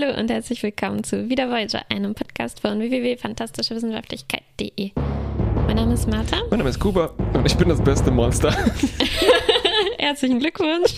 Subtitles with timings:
[0.00, 4.92] Hallo und herzlich willkommen zu Wieder Voyager, einem Podcast von www.fantastischewissenschaftlichkeit.de.
[5.66, 6.40] Mein Name ist Martha.
[6.50, 8.56] Mein Name ist Kuba und ich bin das beste Monster.
[9.98, 10.94] Herzlichen Glückwunsch.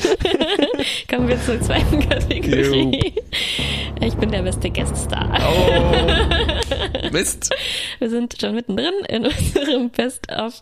[1.08, 3.14] Kommen wir zur zweiten Kategorie.
[4.02, 5.32] Ich bin der beste Gaststar.
[5.48, 5.70] Oh,
[7.10, 7.54] Mist.
[8.00, 10.60] Wir sind schon mittendrin in unserem Best of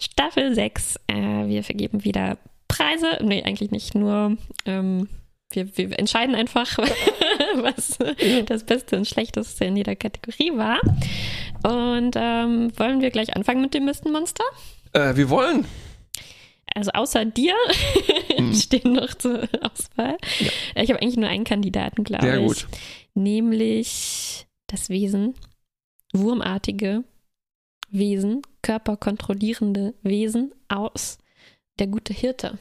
[0.00, 0.96] Staffel 6.
[1.06, 3.18] Äh, wir vergeben wieder Preise.
[3.22, 4.36] Nee, eigentlich nicht nur.
[4.64, 5.06] Ähm,
[5.50, 6.78] wir, wir entscheiden einfach,
[7.62, 7.98] was
[8.46, 10.80] das Beste und Schlechteste in jeder Kategorie war.
[11.62, 14.44] Und ähm, wollen wir gleich anfangen mit dem Mistenmonster?
[14.92, 15.66] Äh, wir wollen.
[16.74, 17.54] Also außer dir
[18.36, 18.52] Hm.
[18.54, 20.18] stehen noch zur Auswahl.
[20.74, 22.46] Ich habe eigentlich nur einen Kandidaten, glaube Sehr ich.
[22.46, 22.66] gut.
[23.14, 25.34] Nämlich das Wesen,
[26.12, 27.04] wurmartige
[27.88, 31.16] Wesen, körperkontrollierende Wesen aus
[31.78, 32.58] der gute Hirte,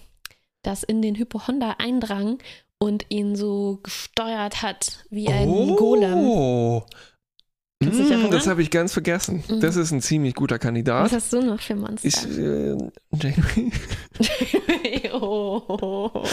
[0.61, 2.37] das in den Hypochonder eindrang
[2.79, 6.17] und ihn so gesteuert hat wie ein Golem.
[6.17, 6.83] Oh.
[7.83, 9.43] Dich Mm, das habe ich ganz vergessen.
[9.49, 9.59] Mhm.
[9.59, 11.11] Das ist ein ziemlich guter Was Kandidat.
[11.11, 12.07] hast du noch für Monster?
[12.07, 12.77] Ich, äh,
[13.11, 13.71] Janeway
[15.13, 16.23] oh.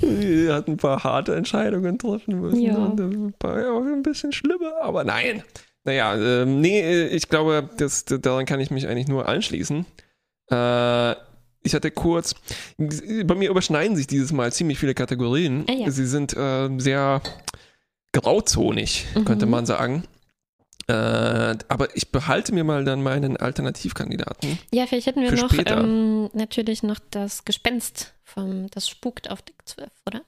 [0.00, 2.60] die hat ein paar harte Entscheidungen treffen müssen.
[2.60, 2.76] Ja.
[2.76, 5.42] Und ein paar ja, auch ein bisschen schlimmer, aber nein.
[5.84, 9.84] Naja, ähm, nee, äh, ich glaube, das, daran kann ich mich eigentlich nur anschließen.
[10.50, 11.14] Äh,
[11.64, 12.34] ich hatte kurz,
[12.78, 15.64] bei mir überschneiden sich dieses Mal ziemlich viele Kategorien.
[15.68, 15.90] Ah, ja.
[15.90, 17.20] Sie sind äh, sehr
[18.12, 19.50] grauzonig, könnte Mhm.
[19.50, 20.04] man sagen.
[20.86, 24.58] Äh, aber ich behalte mir mal dann meinen Alternativkandidaten.
[24.70, 29.56] Ja, vielleicht hätten wir noch ähm, natürlich noch das Gespenst vom Das spukt auf Deck
[29.64, 30.22] 12, oder?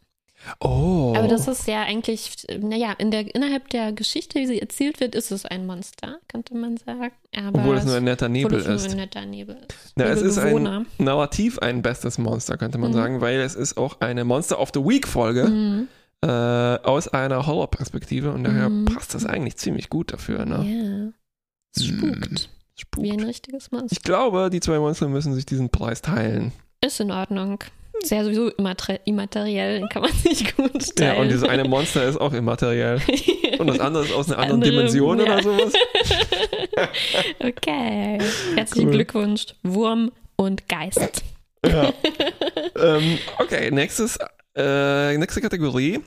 [0.61, 1.14] Oh.
[1.16, 5.14] Aber das ist ja eigentlich, naja, in der, innerhalb der Geschichte, wie sie erzählt wird,
[5.14, 7.12] ist es ein Monster, könnte man sagen.
[7.36, 8.91] Aber Obwohl es nur ein netter Nebel es nur ist.
[8.91, 9.92] ein netter Nebel ist.
[9.97, 12.94] Na, es ist ein narrativ ein bestes Monster, könnte man Mhm.
[12.94, 15.89] sagen, weil es ist auch eine Monster of the Week Folge Mhm.
[16.22, 18.84] äh, aus einer Horrorperspektive und daher Mhm.
[18.86, 20.44] passt das eigentlich ziemlich gut dafür.
[20.47, 20.64] Ne?
[20.64, 21.12] Ja.
[21.77, 22.50] Es spukt.
[22.78, 23.05] Spukt.
[23.06, 23.89] Wie ein richtiges Monster.
[23.92, 26.52] Ich glaube, die zwei Monster müssen sich diesen Preis teilen.
[26.85, 27.58] Ist in Ordnung.
[28.06, 31.22] Ist ja sowieso immater immateriell, den kann man sich gut Ja, teilen.
[31.22, 33.00] und dieses eine Monster ist auch immateriell.
[33.58, 35.24] Und das andere ist aus einer anderen andere, Dimension ja.
[35.24, 35.72] oder sowas.
[37.40, 38.18] okay.
[38.55, 38.94] Herzlichen Cool.
[38.94, 41.24] Glückwunsch, Wurm und Geist.
[41.67, 41.92] Ja.
[42.80, 44.20] ähm, okay, nächstes,
[44.55, 45.98] äh, nächste Kategorie.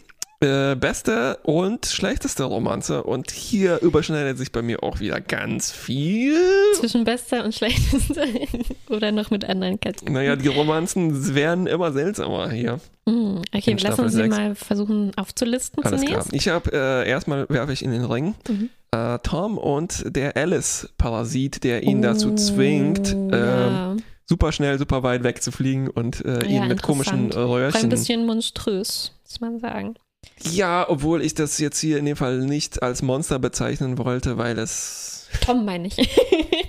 [0.41, 3.03] Äh, beste und schlechteste Romanze.
[3.03, 6.33] Und hier überschneidet sich bei mir auch wieder ganz viel.
[6.75, 8.23] Zwischen bester und schlechtester
[8.89, 10.13] oder noch mit anderen Kategorien.
[10.13, 12.79] Naja, die Romanzen werden immer seltsamer hier.
[13.05, 16.21] Hm, Okay, lassen Staffel Sie mal versuchen aufzulisten Alles klar.
[16.21, 16.33] zunächst.
[16.33, 18.69] Ich habe äh, erstmal werfe ich in den Ring Mhm.
[18.91, 23.95] äh, Tom und der Alice-Parasit, der ihn dazu Oh, zwingt, ähm, ja.
[24.25, 27.89] super schnell, super weit wegzufliegen und äh, Ja, ihn mit komischen äh, War ein Röhrchen.
[27.89, 29.95] bisschen monströs, muss man sagen.
[30.41, 34.57] Ja, obwohl ich das jetzt hier in dem Fall nicht als Monster bezeichnen wollte, weil
[34.57, 35.97] es Tom meine ich.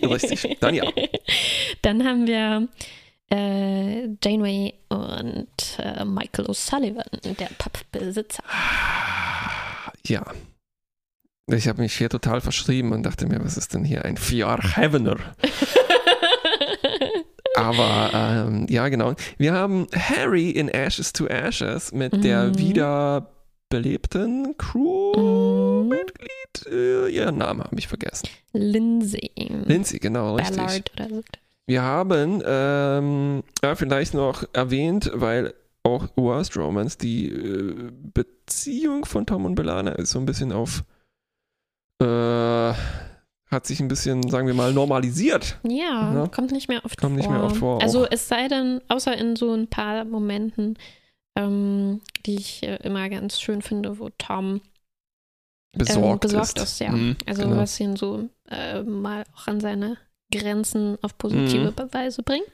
[0.03, 0.85] Richtig, dann ja.
[1.83, 2.69] Dann haben wir
[3.33, 8.43] äh, Janeway und äh, Michael O'Sullivan, der Pappbesitzer.
[10.07, 10.25] ja.
[11.53, 15.17] Ich habe mich hier total verschrieben und dachte mir, was ist denn hier ein Vier-Heavener?
[17.57, 19.15] Aber ähm, ja, genau.
[19.37, 22.53] Wir haben Harry in Ashes to Ashes mit der Mhm.
[23.81, 26.31] Wiederbelebten Crew-Mitglied.
[26.71, 28.29] Äh, ihren Namen habe ich vergessen.
[28.53, 29.31] Lindsay.
[29.65, 30.57] Lindsay, genau, richtig.
[30.57, 31.21] Ballard oder so.
[31.67, 35.55] Wir haben ähm, ja, vielleicht noch erwähnt, weil
[35.85, 40.83] auch Worst Romance, die äh, Beziehung von Tom und Belana ist so ein bisschen auf,
[42.03, 42.73] äh,
[43.51, 45.59] hat sich ein bisschen, sagen wir mal, normalisiert.
[45.63, 46.27] Ja, Ja.
[46.29, 47.19] kommt nicht mehr oft Kommt vor.
[47.19, 50.77] nicht mehr oft vor, Also es sei denn, außer in so ein paar Momenten,
[51.37, 54.61] ähm, die ich äh, immer ganz schön finde, wo Tom
[55.73, 56.81] Besorgt, ähm, besorgt ist.
[56.81, 56.91] ja.
[56.91, 57.57] Mhm, also genau.
[57.57, 59.97] was ihn so äh, mal auch an seine
[60.33, 61.93] Grenzen auf positive Mhm.
[61.93, 62.47] Weise bringt.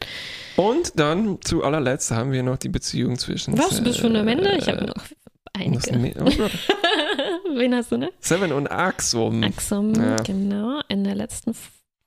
[0.56, 3.56] Und dann zu allerletzt haben wir noch die Beziehung zwischen.
[3.56, 4.56] Was, du bist schon am Ende?
[4.58, 5.98] Ich habe äh, noch was einige.
[5.98, 6.30] mehr- oh.
[7.58, 8.10] Wen hast du, ne?
[8.20, 9.42] Seven und Axum.
[9.42, 10.16] Axum, Ja.
[10.16, 11.54] genau, in der letzten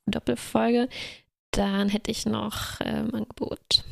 [0.06, 0.90] Doppelfolge.
[1.52, 3.84] Dann hätte ich noch äh, im Angebot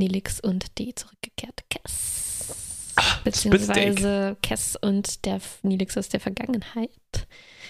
[0.00, 2.94] Nelix und die zurückgekehrte Cass.
[3.24, 6.90] Beziehungsweise Cass und der Nelix aus der Vergangenheit.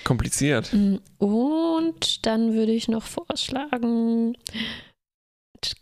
[0.04, 0.72] Kompliziert.
[0.72, 4.36] Mm, Und dann würde ich noch vorschlagen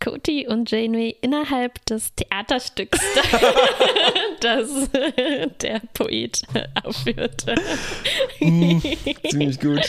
[0.00, 2.98] Cody und Janeway innerhalb des Theaterstücks,
[4.40, 4.68] das
[5.60, 6.42] der Poet
[6.82, 7.46] aufführt.
[8.40, 8.78] Mm,
[9.30, 9.80] ziemlich gut.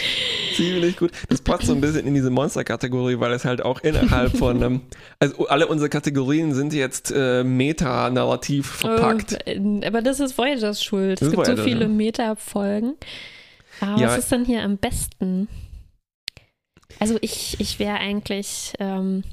[0.56, 1.12] Ziemlich gut.
[1.30, 4.82] Das passt so ein bisschen in diese Monster-Kategorie, weil es halt auch innerhalb von einem.
[5.20, 9.38] Also alle unsere Kategorien sind jetzt äh, meta-narrativ verpackt.
[9.48, 11.22] Oh, aber das ist Voyagers Schuld.
[11.22, 11.88] Das es gibt so Voyager, viele ja.
[11.88, 12.96] Meta-Folgen.
[13.82, 14.08] Aber Ja.
[14.10, 15.48] was ist denn hier am besten?
[17.00, 19.24] Also ich, ich wäre eigentlich, ähm,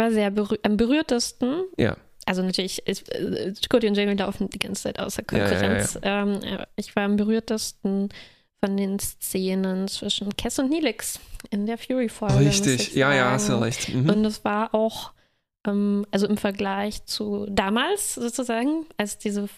[0.00, 1.64] war sehr berühr am berührtesten.
[1.76, 1.96] Ja.
[2.26, 5.50] Also natürlich, ist, äh, Cody und Jamie laufen die ganze Zeit außer Ja, ja, ja,
[5.50, 5.98] Konkurrenz.
[6.02, 8.08] Ähm, äh, ich war am berührtesten
[8.62, 11.18] von den Szenen zwischen Cass und Neelix
[11.50, 12.40] in der Fury-Folge.
[12.40, 12.88] Richtig.
[12.88, 13.88] ich Ja, ja, hast du recht.
[13.92, 14.08] Mhm.
[14.10, 15.12] Und es war auch,
[15.66, 19.48] ähm, also im Vergleich zu damals sozusagen, als diese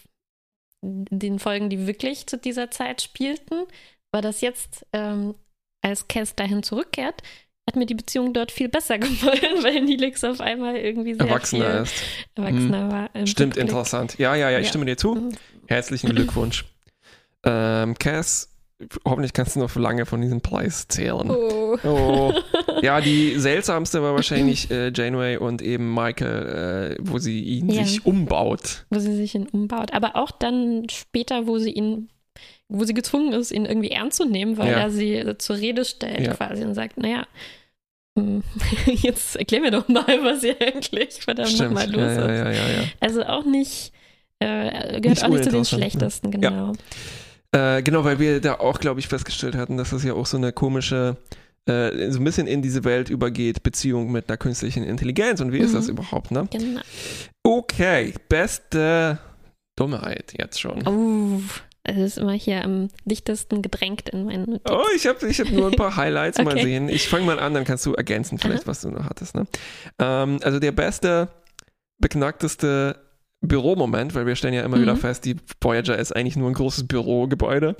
[0.85, 3.63] den Folgen, die wirklich zu dieser Zeit spielten,
[4.11, 5.35] war das jetzt, ähm,
[5.81, 7.23] als Cass dahin zurückkehrt,
[7.67, 11.81] hat mir die Beziehung dort viel besser gefallen, weil Neelix auf einmal irgendwie sehr Erwachsener
[11.81, 11.93] ist.
[12.35, 13.09] erwachsener war.
[13.15, 13.69] im Stimmt, Rückblick.
[13.69, 14.15] interessant.
[14.17, 14.69] Ja, ja, ja, ich Ja.
[14.69, 15.15] stimme dir zu.
[15.15, 15.29] Mhm.
[15.67, 16.65] Herzlichen Glückwunsch.
[17.45, 18.49] ähm, Cass,
[19.05, 21.29] hoffentlich kannst du noch lange von diesem Preis zählen.
[21.29, 21.77] Oh.
[21.83, 22.33] Oh.
[22.81, 27.85] Ja, die seltsamste war wahrscheinlich äh, Janeway und eben Michael, äh, wo sie ihn Ja.
[27.85, 28.85] sich umbaut.
[28.89, 29.93] Wo sie sich ihn umbaut.
[29.93, 32.09] Aber auch dann später, wo sie ihn,
[32.73, 34.79] wo sie gezwungen ist, ihn irgendwie ernst zu nehmen, weil Ja.
[34.79, 36.33] er sie zur Rede stellt Ja.
[36.33, 37.25] quasi und sagt, naja,
[38.17, 38.43] hm,
[38.85, 42.87] jetzt erklär mir doch mal, was hier eigentlich verdammt nochmal los ja, ist.
[42.99, 43.91] Also auch nicht,
[44.39, 45.65] äh, gehört Nicht auch nicht zu den ne?
[45.65, 46.73] schlechtesten, genau.
[47.51, 50.37] Äh, genau, weil wir da auch, glaube ich, festgestellt hatten, dass das ja auch so
[50.37, 51.17] eine komische,
[51.67, 55.39] äh, so ein bisschen in diese Welt übergeht, Beziehung mit einer künstlichen Intelligenz.
[55.39, 55.75] Und wie ist Mhm.
[55.75, 56.47] das überhaupt, ne?
[56.51, 56.81] Genau.
[57.43, 59.19] Okay, beste
[59.75, 60.87] Dummheit jetzt schon.
[60.87, 61.41] Oh,
[61.83, 64.75] es ist immer hier am dichtesten gedrängt in meinen Notizen.
[64.75, 66.63] Oh, ich habe ich hab nur ein paar Highlights mal Okay.
[66.63, 66.89] sehen.
[66.89, 69.35] Ich fange mal an, dann kannst du ergänzen, vielleicht, was du noch hattest.
[69.35, 69.45] Ne?
[69.99, 71.27] Ähm, also der beste,
[71.99, 72.95] beknackteste
[73.41, 74.81] Büromoment, weil wir stellen ja immer Mhm.
[74.83, 77.75] wieder fest, die Voyager ist eigentlich nur ein großes Bürogebäude,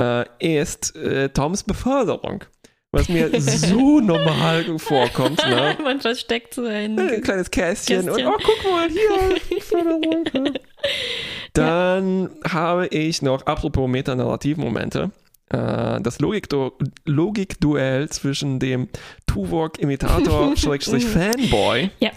[0.00, 0.24] äh,
[0.62, 2.44] ist äh, Toms Beförderung.
[2.90, 5.38] Was mir so normal vorkommt.
[5.48, 5.76] Ne?
[5.82, 6.98] Man versteckt so ein.
[6.98, 8.26] Ein kleines Kästchen, Kästchen.
[8.26, 10.54] und oh, guck mal hier, Beförderung.
[11.52, 15.10] Dann habe ich noch, apropos Metanarrativmomente,
[15.50, 16.72] äh, das Logikdu-
[17.04, 18.88] Logikduell zwischen dem
[19.26, 22.10] Tuvok-Imitator Schrägstrich Fanboy Ja.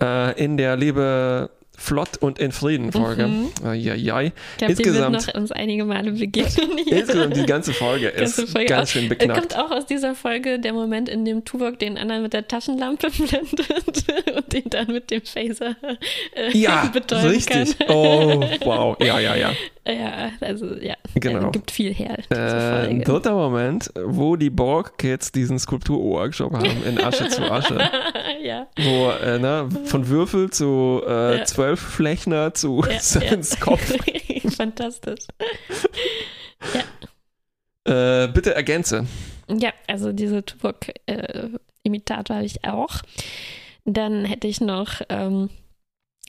[0.00, 1.50] äh, in der Liebe
[1.80, 3.28] flott und in Frieden Folge.
[3.28, 3.48] Mhm.
[3.64, 3.86] Eieiei.
[3.94, 6.76] Ich glaube, die wird insgesamt- noch uns einige Male begegnen.
[6.84, 6.98] hier.
[6.98, 8.92] Insgesamt die ganze Folge ist Ganze Folge ganz auch.
[8.92, 9.40] schön beknackt.
[9.40, 13.08] kommt auch aus dieser Folge der Moment, in dem Tuvok den anderen mit der Taschenlampe
[13.16, 14.04] blendet
[14.36, 15.76] und den dann mit dem Phaser
[16.34, 17.78] äh, Ja, betäuben richtig.
[17.78, 17.88] kann.
[17.88, 18.96] Oh, wow.
[19.00, 19.52] Ja, ja, ja.
[19.88, 21.48] Ja, also ja, Genau.
[21.48, 22.18] äh, gibt viel her.
[22.30, 23.04] Äh, Folge.
[23.04, 27.78] dritter Moment, wo die Borg-Kids diesen Skulptur-Workshop haben in Asche zu Asche.
[28.42, 28.66] ja.
[28.76, 31.44] Wo, äh, ne, von Würfel zu äh, Ja.
[31.44, 33.36] Zwölfflechner zu Ja, ja.
[33.60, 33.96] Kopf.
[34.56, 35.20] Fantastisch.
[37.84, 39.06] Äh, bitte ergänze.
[39.48, 42.96] Ja, also diese Tuvok-Imitator habe ich auch.
[43.86, 45.48] Dann hätte ich noch, ähm,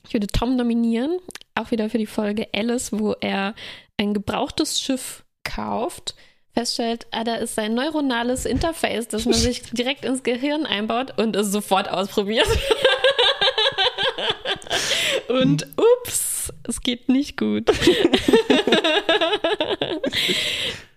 [0.06, 1.18] ich würde Tom nominieren,
[1.54, 3.54] auch wieder für die Folge Alice, wo er
[3.96, 6.14] ein gebrauchtes Schiff kauft,
[6.52, 11.36] feststellt, ah, da ist sein neuronales Interface, das man sich direkt ins Gehirn einbaut und
[11.36, 12.46] es sofort ausprobiert.
[15.28, 17.70] und ups, es geht nicht gut.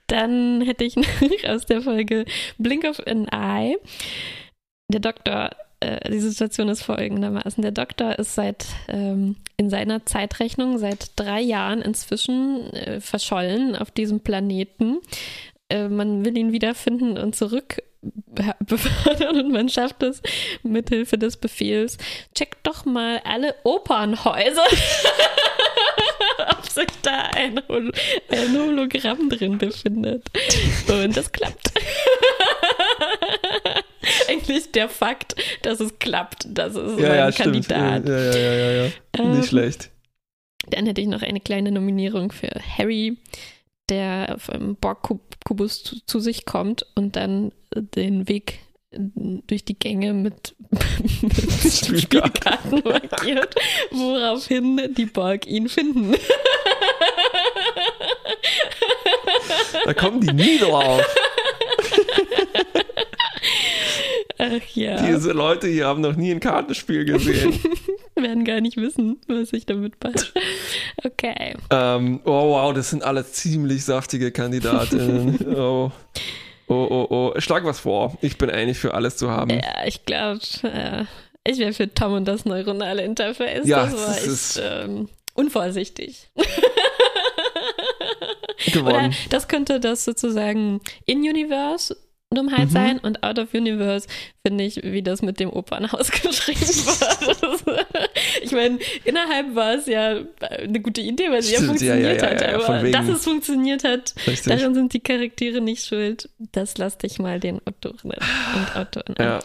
[0.08, 1.08] Dann hätte ich noch
[1.48, 2.26] aus der Folge
[2.58, 3.78] Blink of an Eye.
[4.90, 7.62] Der Doktor, äh, die Situation ist folgendermaßen.
[7.62, 13.92] Der Doktor ist seit ähm, in seiner Zeitrechnung seit drei Jahren inzwischen äh, verschollen auf
[13.92, 15.00] diesem Planeten.
[15.70, 20.22] Äh, man will ihn wiederfinden und zurück be- befördern und man schafft es
[20.63, 21.98] mithilfe des Befehls.
[22.36, 24.66] Checkt doch mal alle Opernhäuser,
[26.58, 27.92] ob sich da ein, Hol
[28.30, 30.25] ein Hologramm drin befindet.
[30.88, 31.72] Und das klappt.
[34.63, 37.67] Eigentlich der Fakt, dass es klappt, das ist Ja, mein ja, stimmt.
[37.67, 38.08] Kandidat.
[38.08, 38.91] Ja, ja, ja, ja, ja.
[39.17, 39.89] Ähm, Nicht schlecht.
[40.70, 43.17] Dann hätte ich noch eine kleine Nominierung für Harry,
[43.89, 48.60] der auf einem Borg-Kubus zu, zu sich kommt und dann den Weg
[48.91, 50.55] durch die Gänge mit,
[51.22, 51.34] mit
[51.74, 52.79] Spielkarten.
[52.79, 53.55] Spielkarten markiert,
[53.91, 56.15] woraufhin die Borg ihn finden.
[59.84, 61.01] Da kommen die nie drauf.
[64.46, 67.54] Ach ja, Diese Leute hier haben noch nie ein Kartenspiel gesehen.
[68.16, 70.28] werden gar nicht wissen, was ich damit mache.
[71.04, 71.56] Okay.
[71.70, 75.40] ähm, oh wow, das sind alles ziemlich saftige Kandidatinnen.
[75.56, 75.92] Oh.
[76.68, 77.40] Oh, oh, oh.
[77.42, 78.18] Schlag was vor.
[78.22, 79.50] Ich bin eigentlich für alles zu haben.
[79.52, 81.04] Ja, ich glaube, äh,
[81.46, 83.68] Ich wäre für Tom und das neuronale Interface.
[83.68, 86.30] Ja, das war echt ist- ähm, unvorsichtig.
[88.68, 89.16] Oder Gewonnen.
[89.30, 91.96] das könnte das sozusagen In-Universe
[92.36, 92.74] Dummheit Mhm.
[92.74, 94.08] sein und Out of Universe
[94.46, 97.86] finde ich, wie das mit dem Opernhaus geschrieben war.
[98.42, 102.36] ich meine, innerhalb war es ja eine gute Idee, weil sie ja funktioniert ja, ja,
[102.36, 102.42] hat.
[102.42, 104.54] ja, von aber dass es funktioniert hat, Richtig.
[104.56, 106.30] daran sind die Charaktere nicht schuld.
[106.52, 109.40] Das lasse ich mal den Autoren und Autoren an.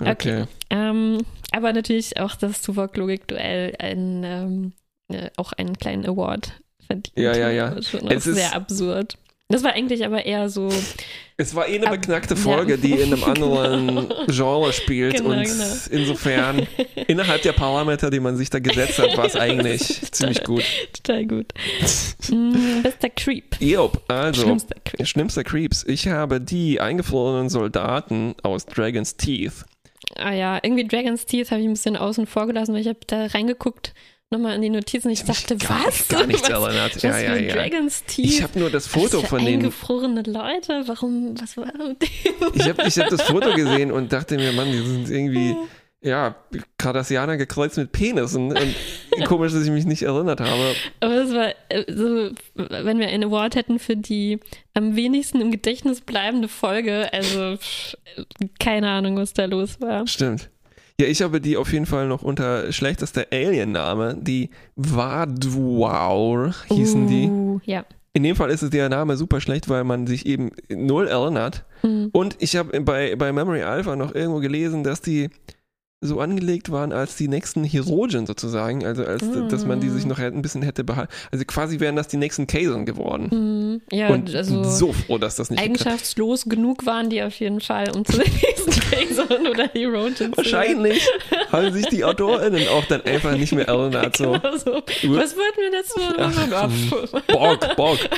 [0.00, 0.10] Okay.
[0.10, 0.44] Okay.
[0.70, 1.18] Ähm,
[1.52, 4.72] aber natürlich auch das Tuvok-Logik-Duell ein, ähm,
[5.08, 6.52] äh, auch einen kleinen Award
[6.86, 7.12] verdient.
[7.16, 7.82] Ja, ja, ja.
[7.82, 9.16] Schon Es ist- sehr absurd.
[9.48, 10.70] Das war eigentlich aber eher so,
[11.36, 12.40] Es war eh eine Ab- beknackte ja.
[12.40, 15.16] Folge, die in einem anderen Genre spielt.
[15.16, 15.64] Genau, und genau.
[15.90, 16.66] insofern,
[17.08, 20.64] innerhalb der Parameter, die man sich da gesetzt hat, war es Ja, eigentlich ziemlich gut.
[20.94, 21.52] total gut.
[22.30, 23.56] Mm, bester Creep.
[23.60, 24.42] Jop, also.
[24.42, 25.06] Schlimmster Creep.
[25.06, 25.84] Schlimmster Creeps.
[25.86, 29.66] Ich habe die eingefrorenen Soldaten aus Dragon's Teeth.
[30.16, 32.98] Ah ja, irgendwie Dragon's Teeth habe ich ein bisschen außen vor gelassen, weil ich habe
[33.06, 33.92] da reingeguckt,
[34.34, 35.10] nochmal in die Notizen.
[35.10, 36.08] Ich dachte, gar, was?
[36.08, 36.96] Gar nichts was, erinnert.
[36.96, 37.54] was Ja, ja, ja.
[37.54, 38.26] Dragon's Teeth?
[38.26, 39.62] Ich habe nur das Foto für von denen.
[39.62, 40.82] eingefrorene Leute.
[40.86, 41.34] Warum?
[41.40, 42.02] Was war mit?
[42.54, 45.56] Ich habe ich hab das Foto gesehen und dachte mir, Mann, die sind irgendwie,
[46.02, 46.36] ja,
[46.78, 48.52] Cardassianer gekreuzt mit Penissen.
[48.56, 48.74] Und
[49.26, 50.74] komisch, dass ich mich nicht erinnert habe.
[51.00, 54.40] Aber es war äh, so, wenn wir einen Award hätten für die
[54.74, 57.56] am wenigsten im Gedächtnis bleibende Folge, also
[58.58, 60.06] keine Ahnung, was da los war.
[60.06, 60.50] Stimmt.
[61.00, 67.28] Ja, ich habe die auf jeden Fall noch unter schlechtester Alien-Name, die Wadwaur hießen die.
[67.28, 67.84] Uh, Ja.
[68.16, 71.64] In dem Fall ist es der Name super schlecht, weil man sich eben null erinnert.
[71.80, 72.10] Hm.
[72.12, 75.30] Und ich habe bei, bei Memory Alpha noch irgendwo gelesen, dass die
[76.06, 79.48] so angelegt waren als die nächsten Herogen sozusagen, also als Mm.
[79.48, 81.12] dass man die sich noch ein bisschen hätte behalten.
[81.32, 83.30] Also quasi wären das die nächsten Kazon geworden.
[83.30, 83.80] Hm.
[83.90, 87.90] Ja, Und also so froh, dass das nicht eigenschaftslos genug waren die auf jeden Fall,
[87.94, 91.08] um zu den nächsten Kaiserin oder Heroin zu Wahrscheinlich
[91.50, 94.14] haben sich die AutorInnen auch dann einfach nicht mehr erinnert.
[94.24, 94.32] So.
[94.32, 94.72] Genau so.
[94.74, 96.00] Was wollten wir dazu?
[96.52, 97.98] Ach, Bock, Bock.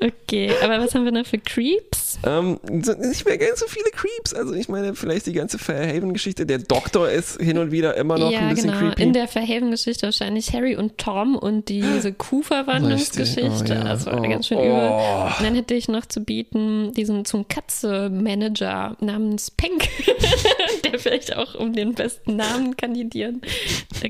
[0.00, 2.18] Okay, aber was haben wir noch für Creeps?
[2.26, 4.34] Ähm, nicht mehr ganz so viele Creeps.
[4.34, 6.46] Also ich meine, vielleicht die ganze Fairhaven-Geschichte.
[6.46, 8.80] Der Doktor ist hin und wieder immer noch ja, ein bisschen genau.
[8.80, 9.02] creepy.
[9.02, 13.64] In der Verhaven-Geschichte wahrscheinlich Harry und Tom und diese Kuhverwandlungsgeschichte.
[13.64, 13.84] Oh, ja.
[13.84, 14.62] Das war Oh, ganz schön oh.
[14.62, 14.90] übel.
[15.38, 19.88] Und dann hätte ich noch zu bieten diesen zum Katze-Manager namens Penk,
[20.84, 23.42] der vielleicht auch um den besten Namen kandidieren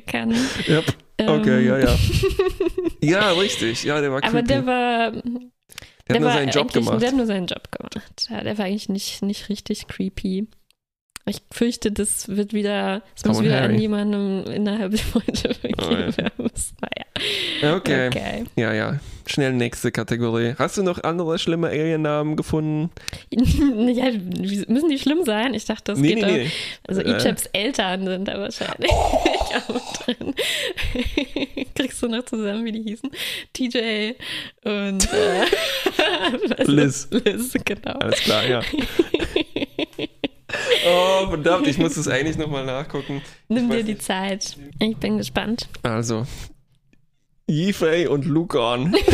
[0.06, 0.34] kann.
[0.68, 0.84] Yep.
[1.20, 1.96] Okay, Ähm, ja, ja.
[3.00, 3.84] Ja, richtig.
[3.84, 4.36] Ja, der war creepy.
[4.36, 5.12] Aber der war,
[6.08, 7.00] der der hat nur seinen Job gemacht.
[7.02, 8.26] Der hat nur seinen Job gemacht.
[8.30, 10.48] Ja, der war eigentlich nicht, nicht richtig creepy.
[11.26, 13.76] Ich fürchte, das wird wieder, es Tom muss wieder an Harry.
[13.80, 15.54] jemandem innerhalb der Folge Oh, ja.
[15.54, 16.50] vergeben werden.
[16.82, 17.06] Naja,
[17.62, 18.08] Okay.
[18.08, 18.44] okay.
[18.56, 18.98] Ja, ja.
[19.26, 20.54] Schnell nächste Kategorie.
[20.58, 22.90] Hast du noch andere schlimme Alien-Namen gefunden?
[23.30, 24.10] ja,
[24.68, 25.54] müssen die schlimm sein?
[25.54, 26.50] Ich dachte, das nee, geht nee, nee.
[26.86, 27.16] Also Äh.
[27.16, 28.90] Ichaps Eltern sind da wahrscheinlich
[29.68, 30.34] auch drin.
[31.74, 33.10] Kriegst du noch zusammen, wie die hießen?
[33.54, 34.12] TJ
[34.64, 37.08] und äh, Liz.
[37.10, 37.98] Liz, genau.
[38.00, 38.60] Alles klar, ja.
[40.86, 43.22] Oh, verdammt, ich muss das eigentlich nochmal nachgucken.
[43.48, 43.98] Nimm dir die.
[43.98, 44.56] Zeit.
[44.80, 45.68] Ich bin gespannt.
[45.82, 46.26] Also,
[47.48, 48.94] Yifei und Lucan.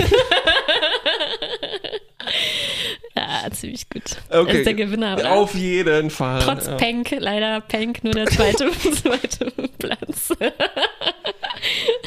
[3.17, 4.03] Ja, ziemlich gut.
[4.31, 4.59] Okay.
[4.59, 5.33] ist der Gewinner, oder?
[5.33, 6.41] Auf jeden Fall.
[6.43, 6.77] Trotz ja.
[6.77, 10.33] Pank, leider Pank nur der zweite, zweite Platz.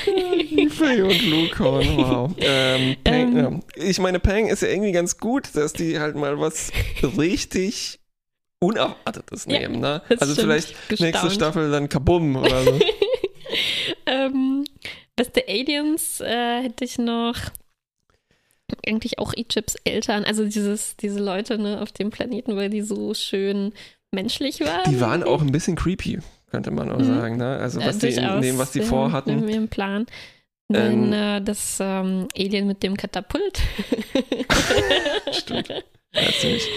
[0.06, 2.32] Yifei und Lucan, wow.
[2.40, 3.64] Ähm, Peng, Ähm.
[3.76, 3.84] ja.
[3.84, 6.72] Ich meine, Peng ist ja irgendwie ganz gut, dass die halt mal was
[7.18, 8.00] richtig
[8.60, 10.02] Unerwartetes Ja, nehmen, ne?
[10.20, 11.34] Also vielleicht nächste Gestaunt.
[11.34, 12.80] Staffel dann Kabum oder so.
[14.06, 14.64] ähm,
[15.16, 17.36] beste Aliens äh, hätte ich noch.
[18.88, 23.14] Eigentlich auch Egypts Eltern, also dieses, diese Leute ne, auf dem Planeten, weil die so
[23.14, 23.72] schön
[24.12, 24.90] menschlich waren.
[24.90, 27.04] Die waren auch ein bisschen creepy, könnte man auch Mhm.
[27.04, 27.58] sagen, ne?
[27.58, 29.30] Also was die in dem, was die vorhatten.
[29.30, 30.08] In ihrem Plan.
[30.74, 31.12] Ähm.
[31.12, 33.60] Dann äh, das ähm, Alien mit dem Katapult.
[35.32, 35.84] Stimmt.
[36.16, 36.68] Ja, ziemlich.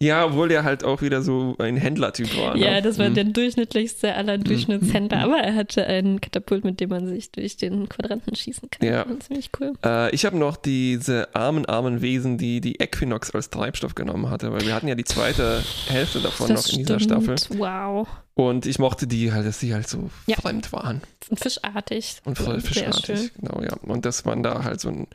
[0.00, 2.56] Ja, obwohl der halt auch wieder so ein Händlertyp war.
[2.56, 2.64] Ne?
[2.64, 3.14] Ja, das war Mhm.
[3.14, 7.88] der durchschnittlichste aller Durchschnittshändler, aber er hatte ein Katapult, mit dem man sich durch den
[7.88, 8.84] Quadranten schießen kann.
[8.88, 9.04] Ja.
[9.04, 9.74] Das ziemlich cool.
[9.84, 14.50] Äh, ich habe noch diese armen, armen Wesen, die die Equinox als Treibstoff genommen hatte,
[14.52, 17.38] weil wir hatten ja die zweite Hälfte davon Das noch in dieser stimmt.
[17.38, 17.58] Staffel.
[17.60, 18.08] Wow.
[18.34, 20.34] Und ich mochte die halt, dass die halt so Ja.
[20.34, 22.16] fremd waren Und fischartig.
[22.24, 23.30] und voll fischartig.
[23.40, 23.74] Genau, ja.
[23.82, 25.06] Und dass man da halt so ein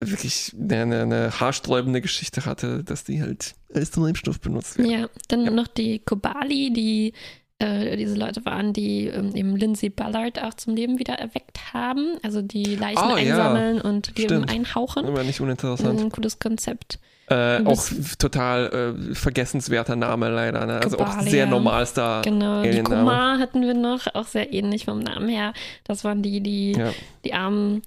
[0.00, 4.90] wirklich eine, eine haarsträubende Geschichte hatte, dass die halt als Treibstoff benutzt werden.
[4.90, 5.50] Ja, dann Ja.
[5.50, 7.12] noch die Kobali, die
[7.58, 12.16] äh, diese Leute waren, die ähm, eben Lindsay Ballard auch zum Leben wieder erweckt haben.
[12.22, 13.14] Also die Leichen ja.
[13.14, 15.06] einsammeln und die eben einhauchen.
[15.06, 16.00] Immer nicht uninteressant.
[16.00, 16.98] Ein cootes Konzept.
[17.28, 17.84] Äh, auch
[18.18, 20.64] total äh, vergessenswerter Name leider.
[20.64, 20.80] Ne?
[20.82, 21.30] Also auch Gebalia.
[21.30, 22.22] sehr Normalstar.
[22.22, 22.82] Genau, die.
[22.82, 25.52] Kumar hatten wir noch, auch sehr ähnlich vom Namen her.
[25.84, 26.92] Das waren die, die, Ja.
[27.24, 27.82] die armen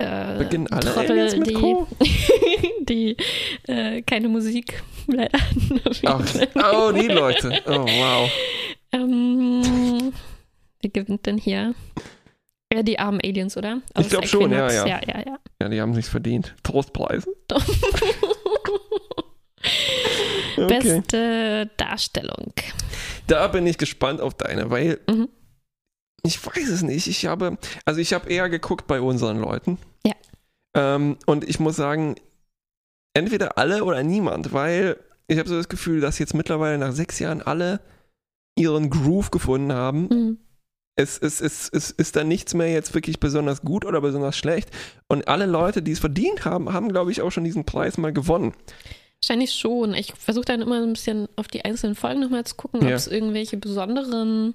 [0.00, 1.86] äh, Beginnen alle Trottel, Aliens mit die, Co?
[2.88, 3.16] die
[3.68, 6.48] äh, keine Musik leider Fall.
[6.72, 7.60] oh, die Leute.
[7.66, 8.30] Oh, wow.
[8.92, 10.12] Ähm,
[10.80, 11.74] wer gewinnt denn hier?
[12.72, 13.80] Ja, die armen Aliens, oder?
[13.98, 14.86] Ich glaub schon, ja, ja.
[14.86, 15.38] Ja, ja, ja.
[15.60, 16.54] Ja, die haben sich's verdient.
[16.62, 17.28] Trostpreise.
[20.56, 20.66] Okay.
[20.78, 22.52] Beste Darstellung.
[23.26, 25.28] Da bin ich gespannt auf deine, weil Mhm.
[26.22, 27.06] ich weiß es nicht.
[27.06, 29.78] Ich habe, also ich habe eher geguckt bei unseren Leuten.
[30.74, 32.14] Ähm, und ich muss sagen,
[33.14, 34.96] entweder alle oder niemand, weil
[35.26, 37.80] ich habe so das Gefühl, dass jetzt mittlerweile nach sechs Jahren alle
[38.58, 40.02] ihren Groove gefunden haben.
[40.10, 40.38] Mhm.
[40.96, 44.70] Es, es, es, es ist dann nichts mehr jetzt wirklich besonders gut oder besonders schlecht.
[45.08, 48.12] Und alle Leute, die es verdient haben, haben, glaube ich, auch schon diesen Preis mal
[48.12, 48.52] gewonnen.
[49.22, 49.94] Wahrscheinlich schon.
[49.94, 52.88] Ich versuche dann immer so ein bisschen auf die einzelnen Folgen nochmal zu gucken, Ja.
[52.88, 54.54] ob es irgendwelche besonderen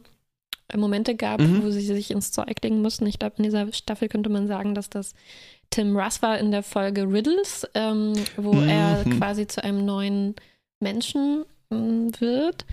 [0.76, 1.64] Momente gab, Mhm.
[1.64, 3.06] wo sie sich ins Zeug legen mussten.
[3.08, 5.14] Ich glaube, in dieser Staffel könnte man sagen, dass das
[5.70, 8.70] Tim Russ war in der Folge Riddles, ähm, wo Mhm.
[8.70, 10.36] er quasi zu einem neuen
[10.80, 12.66] Menschen ähm, wird.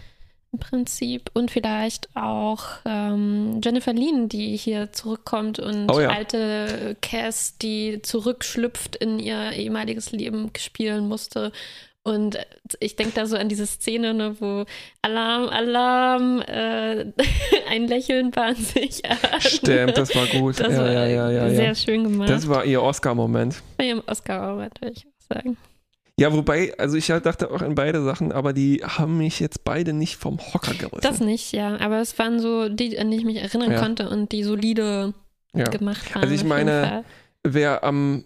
[0.52, 1.30] Im Prinzip.
[1.32, 6.11] Und vielleicht auch ähm, Jennifer Lean, die hier zurückkommt und Oh ja.
[6.11, 11.52] alte Cass, die zurückschlüpft in ihr ehemaliges Leben spielen musste.
[12.04, 12.37] Und
[12.80, 14.64] ich denke da so an diese Szene, ne, wo
[15.02, 17.06] Alarm, Alarm, äh,
[17.71, 19.18] ein Lächeln bahnt sich an.
[19.40, 20.59] Stimmt, das war gut.
[20.59, 21.75] Das ja, war ja, ja, ja, sehr ja.
[21.75, 22.28] schön gemacht.
[22.28, 23.62] Das war ihr Oscar-Moment.
[23.76, 25.56] bei ihrem Oscar würde ich auch sagen.
[26.18, 29.92] Ja, wobei, also ich dachte auch an beide Sachen, aber die haben mich jetzt beide
[29.92, 31.00] nicht vom Hocker gerissen.
[31.02, 31.78] Das nicht, ja.
[31.78, 33.80] Aber es waren so die, an die ich mich erinnern Ja.
[33.80, 35.14] konnte und die solide
[35.54, 35.64] ja.
[35.64, 36.23] gemacht haben.
[36.23, 37.04] Also ich meine.
[37.44, 38.25] Wer am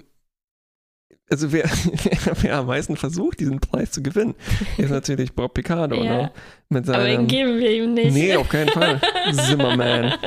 [1.30, 1.64] also wer,
[2.24, 4.34] wer, wer am meisten versucht, diesen Preis zu gewinnen,
[4.78, 6.02] ist natürlich Bob Picardo, Ja.
[6.16, 6.30] ne?
[6.68, 7.26] Mit Aber den seinem.
[7.28, 8.12] geben wir ihm nicht.
[8.12, 9.00] Nee, auf keinen Fall.
[9.32, 10.14] Zimmerman.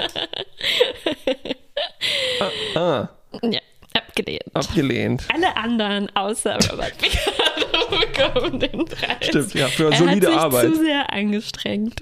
[2.75, 3.09] Ah, ah,
[3.43, 3.59] ja,
[3.93, 4.43] abgelehnt.
[4.53, 5.23] abgelehnt.
[5.33, 9.17] Alle anderen außer Robert Picardo bekommen den Preis.
[9.21, 10.65] Stimmt, ja, für er solide hat sich Arbeit.
[10.73, 12.01] zu sehr angestrengt.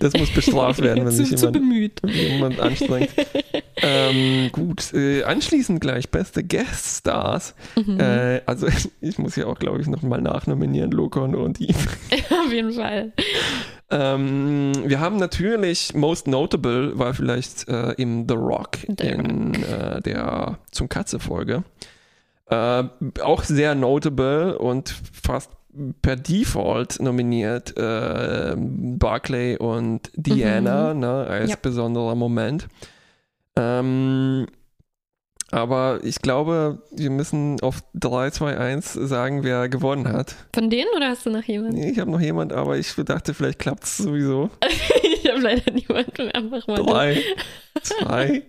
[0.00, 2.02] Das muss bestraft werden, wenn sich zu jemand, bemüht.
[2.06, 3.10] jemand anstrengt.
[3.76, 7.54] ähm, gut, äh, anschließend gleich beste Guest Stars.
[7.76, 8.00] Mhm.
[8.00, 8.66] Äh, also
[9.00, 11.88] ich muss ja auch, glaube ich, nochmal nachnominieren, Lokon und Eve.
[12.30, 13.12] Auf jeden Fall.
[13.90, 20.00] Ähm, wir haben natürlich, most notable war vielleicht äh, im The Rock The in Äh,
[20.02, 21.64] der Zum Katze-Folge.
[22.46, 22.84] Äh,
[23.22, 25.50] auch sehr notable und fast
[26.02, 31.56] per Default nominiert äh, Barclay und Diana ne, als Ja.
[31.60, 32.68] besonderer Moment.
[33.56, 34.46] Ähm,
[35.50, 40.34] aber ich glaube, wir müssen auf 3, 2, 1 sagen, wer gewonnen hat.
[40.54, 41.76] Von denen oder hast du noch jemanden?
[41.76, 44.50] Nee, ich habe noch jemand, aber ich dachte, vielleicht klappt es sowieso.
[45.02, 46.30] ich habe leider niemanden.
[46.32, 46.82] Einfach mal.
[46.82, 47.22] 3,
[47.82, 48.42] 2,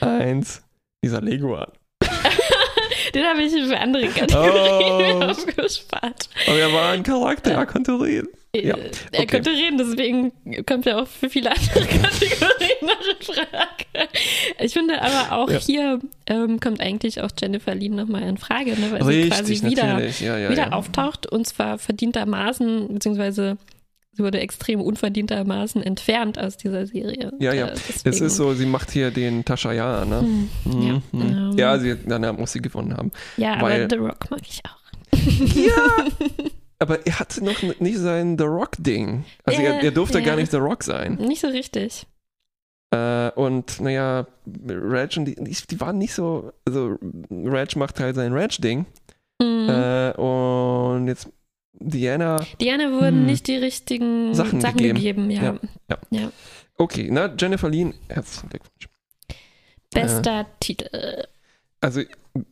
[0.00, 0.62] 1.
[1.04, 1.70] Dieser Leguan.
[3.14, 5.26] Den habe ich für andere Kategorien Oh.
[5.26, 6.28] aufgespart.
[6.46, 8.28] Aber er war ein Charakter, er konnte reden.
[8.54, 9.26] Ja, Äh, Er okay.
[9.26, 10.32] könnte reden, deswegen
[10.66, 14.08] kommt er auch für viele andere Kategorien noch in Frage.
[14.58, 15.58] Ich finde aber auch Ja.
[15.60, 19.70] hier ähm, kommt eigentlich auch Jennifer Lean nochmal in Frage, ne, weil sie Richtig, quasi
[19.70, 20.00] wieder.
[20.20, 20.72] Ja, ja, wieder ja.
[20.72, 23.56] auftaucht und zwar verdientermaßen, beziehungsweise
[24.22, 27.32] wurde extrem unverdientermaßen entfernt aus dieser Serie.
[27.38, 27.66] Ja, ja.
[27.66, 30.20] Äh, Es deswegen- ist so, sie macht hier den Tashaya, ne?
[30.20, 31.20] Hm, Mhm, ja, mhm.
[31.52, 33.10] ähm, ja sie, dann muss sie gewonnen haben.
[33.36, 34.80] ja, weil- aber The Rock mag ich auch.
[35.54, 36.04] Ja!
[36.82, 39.24] Aber er hatte noch nicht sein The Rock-Ding.
[39.44, 40.24] Also Ja, er, er durfte ja.
[40.24, 41.16] gar nicht The Rock sein.
[41.16, 42.06] Nicht so richtig.
[42.90, 44.26] Äh, und naja,
[44.66, 46.96] Reg und die, die, die waren nicht so, also
[47.30, 48.86] Reg macht halt sein Reg-Ding.
[49.42, 49.68] Mhm.
[49.68, 51.28] Äh, und jetzt
[51.80, 53.26] Diana, Diana wurden hm.
[53.26, 55.28] nicht die richtigen Sachen Sachen, gegeben.
[55.28, 55.30] gegeben.
[55.30, 55.58] ja.
[55.88, 55.98] Ja.
[56.10, 56.32] ja.
[56.76, 58.88] okay, na, Jennifer Lean, herzlichen Glückwunsch.
[59.92, 61.24] Bester Titel.
[61.80, 62.02] Also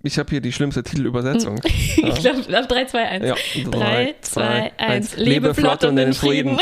[0.02, 1.60] ich habe hier die schlimmste Titelübersetzung.
[1.64, 3.24] ich glaube, auf 3, 2, 1.
[3.24, 3.34] Ja,
[3.70, 5.16] 3, 2, 1.
[5.18, 6.58] Lebe flott und in Frieden.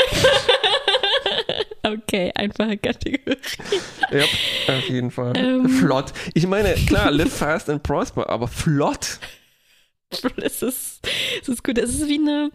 [1.83, 3.37] okay, einfache Kategorie.
[4.11, 4.23] Ja,
[4.77, 5.33] auf jeden Fall.
[5.37, 5.69] Ähm.
[5.69, 6.13] Flott.
[6.33, 9.19] Ich meine, klar, live fast and prosper, aber flott.
[10.41, 11.07] Es ist,
[11.41, 11.77] es ist gut.
[11.77, 12.51] Es ist wie eine,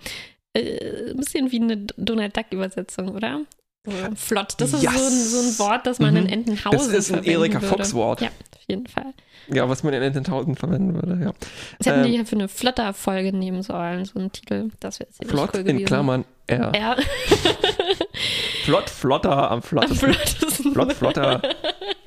[0.54, 3.40] äh, ein bisschen wie eine Donald Duck-Übersetzung, oder?
[3.84, 4.54] So, flott.
[4.58, 4.92] Das ist Yes.
[4.94, 6.20] so, ein, so ein Wort, das man Mhm.
[6.20, 7.60] in Entenhausen Das ist ein Erika.
[7.60, 8.20] Fox-Wort.
[8.20, 9.12] Ja, auf jeden Fall.
[9.52, 11.32] Ja, was man in Entenhausen verwenden würde, ja.
[11.80, 12.06] Sie hätten Ähm.
[12.06, 14.70] die hier für eine Flotter-Folge nehmen sollen, so einen Titel.
[14.78, 15.78] Das wäre ziemlich Flott cool gewesen.
[15.80, 16.72] in Klammern R.
[16.76, 16.96] Ja.
[18.64, 20.10] Flott, flotter am flottesten.
[20.10, 20.72] Am flottesten.
[20.72, 21.42] Flott, flotter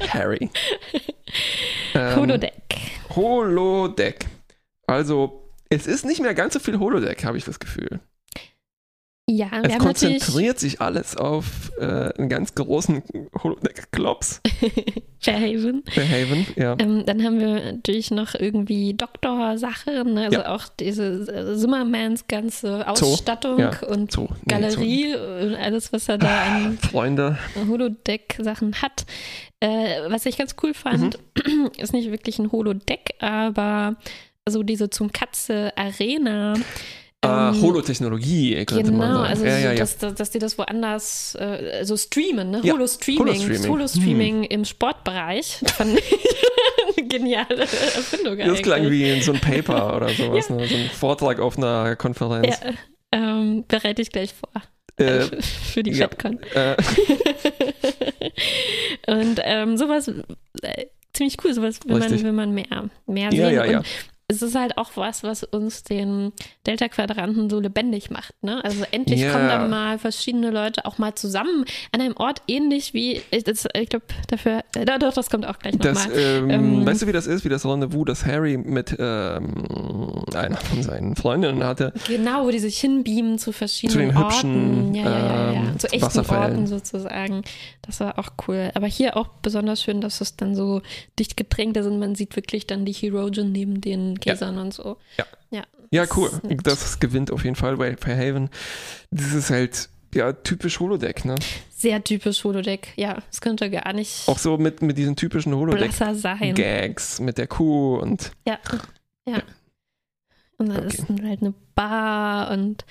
[0.09, 0.49] Harry.
[1.93, 2.53] Ähm, Holodeck.
[3.15, 4.25] Holodeck.
[4.87, 7.99] Also, es ist nicht mehr ganz so viel Holodeck, habe ich das Gefühl.
[9.27, 11.83] Ja, Es konzentriert sich alles auf äh,
[12.15, 13.01] einen ganz großen
[13.43, 14.39] Holodeck-Klops.
[15.19, 15.83] Fairhaven.
[15.95, 16.75] Haven, ja.
[16.77, 20.25] Ähm, dann haben wir natürlich noch irgendwie Doktor-Sachen, ne?
[20.25, 20.53] also Ja.
[20.53, 23.71] auch diese äh, Zimmermans ganze Ausstattung ja.
[23.87, 26.89] und So, nee, Galerie und alles, was er da an So.
[26.89, 27.39] Freunde.
[27.67, 29.07] Holodeck-Sachen hat.
[29.59, 31.17] Äh, was ich ganz cool fand,
[31.47, 31.71] Mhm.
[31.79, 33.95] ist nicht wirklich ein Holodeck, aber
[34.47, 36.53] so diese zum Katze Arena.
[37.23, 39.29] Äh, ähm, Holotechnologie, könnte man Genau, sagen.
[39.29, 39.77] also ja, so, ja, ja.
[39.79, 42.59] Dass, dass, dass die das woanders äh, so streamen, ne?
[42.63, 43.25] Ja, Holo-Streaming.
[43.27, 43.63] Holo-Streaming.
[43.63, 43.71] Hm.
[43.71, 45.61] Holo-Streaming im Sportbereich.
[45.65, 48.91] Fand ich eine geniale Erfindung Das klang eigentlich.
[48.91, 50.67] wie in so ein Paper oder sowas, ne?
[50.67, 52.59] so ein Vortrag auf einer Konferenz.
[52.61, 52.71] Ja,
[53.13, 54.61] ähm, bereite ich gleich vor.
[54.97, 55.21] Äh,
[55.73, 56.07] für die ja.
[56.07, 56.39] FedCon.
[56.53, 56.75] äh,
[59.07, 60.07] Und ähm, sowas,
[60.61, 63.55] äh, ziemlich cool, sowas will man, will man mehr, mehr Ja, sehen.
[63.55, 63.77] ja, ja.
[63.79, 63.85] Und
[64.27, 66.33] es ist halt auch was, was uns den
[66.65, 68.33] Delta-Quadranten so lebendig macht.
[68.41, 68.63] Ne?
[68.65, 69.31] Also endlich Ja.
[69.31, 73.67] kommen da mal verschiedene Leute auch mal zusammen an einem Ort, ähnlich wie, ich, das-
[73.79, 76.07] ich glaube, dafür, äh, doch, das kommt auch gleich nochmal.
[76.15, 79.53] ähm, Ähm, weißt du, wie das ist, wie das Rendezvous, das Harry mit ähm,
[80.33, 81.93] einer von seinen Freundinnen hatte?
[82.07, 84.95] Genau, wo die sich hinbeamen zu verschiedenen den hübschen, Orten.
[84.95, 85.59] Ja, ja, ja, ja.
[85.69, 86.41] ähm, Zu echten Wasserfällen.
[86.43, 87.43] Orten sozusagen.
[87.83, 88.71] Das war auch cool.
[88.73, 90.81] Aber hier auch besonders schön, dass es dann so
[91.19, 94.97] dicht gedrängt ist und man sieht wirklich dann die Herogen neben den Käsern und so.
[95.17, 95.25] Ja.
[95.51, 96.29] Ja, Ja, Das cool.
[96.43, 96.65] nett.
[96.65, 98.49] Das gewinnt auf jeden Fall bei Fairhaven.
[99.11, 101.35] Das ist halt, ja, typisch Holodeck, ne?
[101.77, 102.93] sehr typisch Holodeck.
[102.95, 105.53] Ja, es könnte gar nicht Auch so mit, mit diesen typischen.
[105.53, 108.57] Holodeck-Gags mit der Kuh und Ja,
[109.27, 109.41] ja.
[110.57, 110.87] Und dann Okay.
[110.97, 112.85] ist halt eine Bar und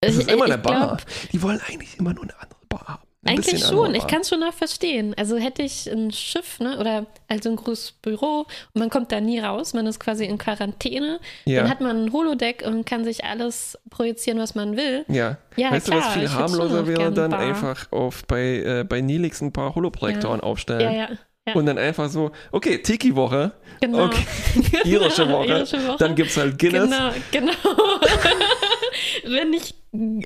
[0.00, 0.96] es ist immer ich eine Bar.
[0.98, 3.02] glaub, Die wollen eigentlich immer nur eine andere Bar haben.
[3.26, 5.14] Ein Eigentlich schon, ich kann es schon noch verstehen.
[5.18, 8.40] Also hätte ich ein Schiff, ne, oder also ein großes Büro
[8.72, 12.04] und man kommt da nie raus, man ist quasi in Quarantäne, dann Ja, hat man
[12.04, 15.04] ein Holodeck und kann sich alles projizieren, was man will.
[15.08, 15.36] ja.
[15.58, 17.40] Ja, weißt klar, du, was viel harmloser wäre, dann Bar.
[17.40, 20.80] einfach auf bei, äh, bei Nilix ein paar Holoprojektoren aufstellen.
[20.82, 21.08] Ja, ja,
[21.48, 21.54] ja.
[21.54, 24.04] Und dann einfach so, okay, Tiki-Woche, genau.
[24.06, 24.22] okay,
[24.84, 25.46] irische Woche.
[25.46, 25.96] Irische Woche.
[25.98, 26.90] dann gibt's halt Guinness.
[26.90, 27.52] Genau, genau.
[29.24, 29.74] Wenn nicht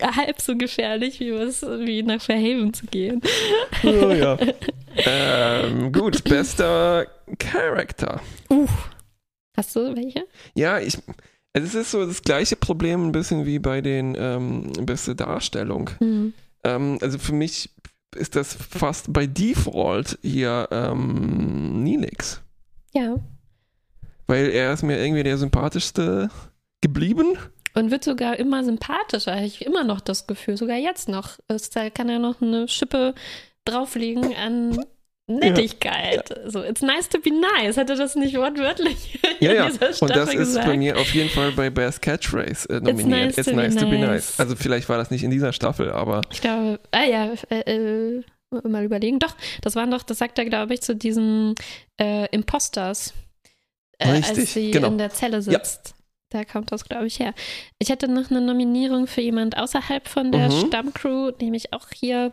[0.01, 3.21] halb so gefährlich, wie, was, wie nach Verhaven zu gehen.
[3.85, 4.39] Oh, ja.
[4.97, 7.07] ähm, gut, bester
[7.39, 8.21] Charakter.
[8.51, 8.69] Uh.
[9.57, 10.25] Hast du welche?
[10.55, 10.97] Ja, ich.
[11.53, 15.91] also Es ist so das gleiche Problem ein bisschen wie bei den ähm, beste Darstellung.
[15.99, 16.33] Hm.
[16.65, 17.71] Ähm, also für mich
[18.17, 22.41] ist das fast bei Default hier ähm, Nilix.
[22.95, 23.19] Ja.
[24.27, 26.31] Weil er ist mir irgendwie der sympathischste
[26.81, 27.37] geblieben.
[27.75, 29.37] Und wird sogar immer sympathischer.
[29.37, 31.39] Habe ich immer noch das Gefühl, sogar jetzt noch.
[31.49, 33.15] Ist, da kann er noch eine Schippe
[33.65, 34.79] drauflegen an
[35.27, 36.29] Nettigkeit.
[36.47, 37.77] So, it's nice to be nice.
[37.77, 39.69] Hatte das nicht wortwörtlich Ja, in ja.
[39.71, 40.67] dieser Und das ist gesagt?
[40.67, 43.37] bei mir auf jeden Fall bei Best Catchphrase äh, nominiert.
[43.37, 44.09] nice It's to be nice to be nice.
[44.09, 44.41] nice.
[44.41, 48.23] Also vielleicht war das nicht in dieser Staffel, aber Ich glaube, ah ja, äh, äh,
[48.65, 49.19] mal überlegen.
[49.21, 51.55] Doch, das waren doch, das sagt er, glaube ich, zu diesen
[52.01, 53.15] äh, Imposters,
[53.99, 54.89] äh, Richtig, als sie genau.
[54.89, 55.95] in der Zelle sitzt.
[56.31, 57.35] Da kommt das, glaube ich, her.
[57.79, 60.67] Ich hätte noch eine Nominierung für jemand außerhalb von der Mhm.
[60.69, 62.33] Stammcrew, nämlich auch hier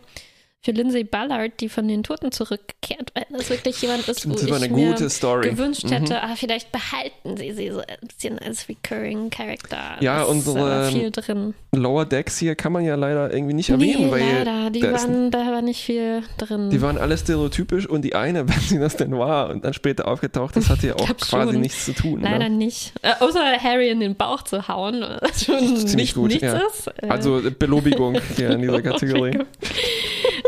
[0.63, 4.43] für Lindsay Ballard, die von den Toten zurückkehrt, weil das wirklich jemand ist, wo das
[4.43, 5.49] ich mir Story.
[5.51, 5.89] gewünscht Mhm.
[5.93, 9.95] hätte, ah, vielleicht behalten sie sie so ein bisschen als recurring Character.
[10.01, 11.53] Ja, ist unsere- viel drin.
[11.73, 14.91] Lower Decks hier kann man ja leider irgendwie nicht erwähnen, nee, weil leider, die da
[14.93, 16.69] waren, da war nicht viel drin.
[16.71, 20.07] die waren alle stereotypisch und die eine, wenn sie das denn war und dann später
[20.07, 21.61] aufgetaucht ist, hatte ja auch quasi schon.
[21.61, 22.21] nichts zu tun.
[22.21, 22.57] Leider Ne?
[22.57, 22.93] nicht.
[23.03, 26.57] Äh, außer Harry in den Bauch zu hauen, was schon Ziemlich nicht, gut, nichts ja.
[26.67, 26.87] ist.
[27.01, 29.37] Äh, Also Belobigung hier in dieser Kategorie.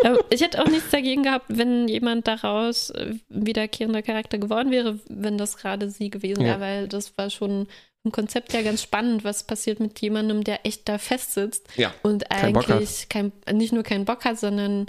[0.04, 5.00] Ähm, ich hätte auch nichts dagegen gehabt, wenn jemand daraus äh, wiederkehrender Charakter geworden wäre,
[5.10, 6.60] wenn das gerade sie gewesen wäre, Ja.
[6.60, 7.68] weil das war schon
[8.06, 12.32] im Konzept ja ganz spannend, was passiert mit jemandem, der echt da festsitzt Ja, und
[12.32, 14.86] eigentlich kein, nicht nur keinen Bock hat, sondern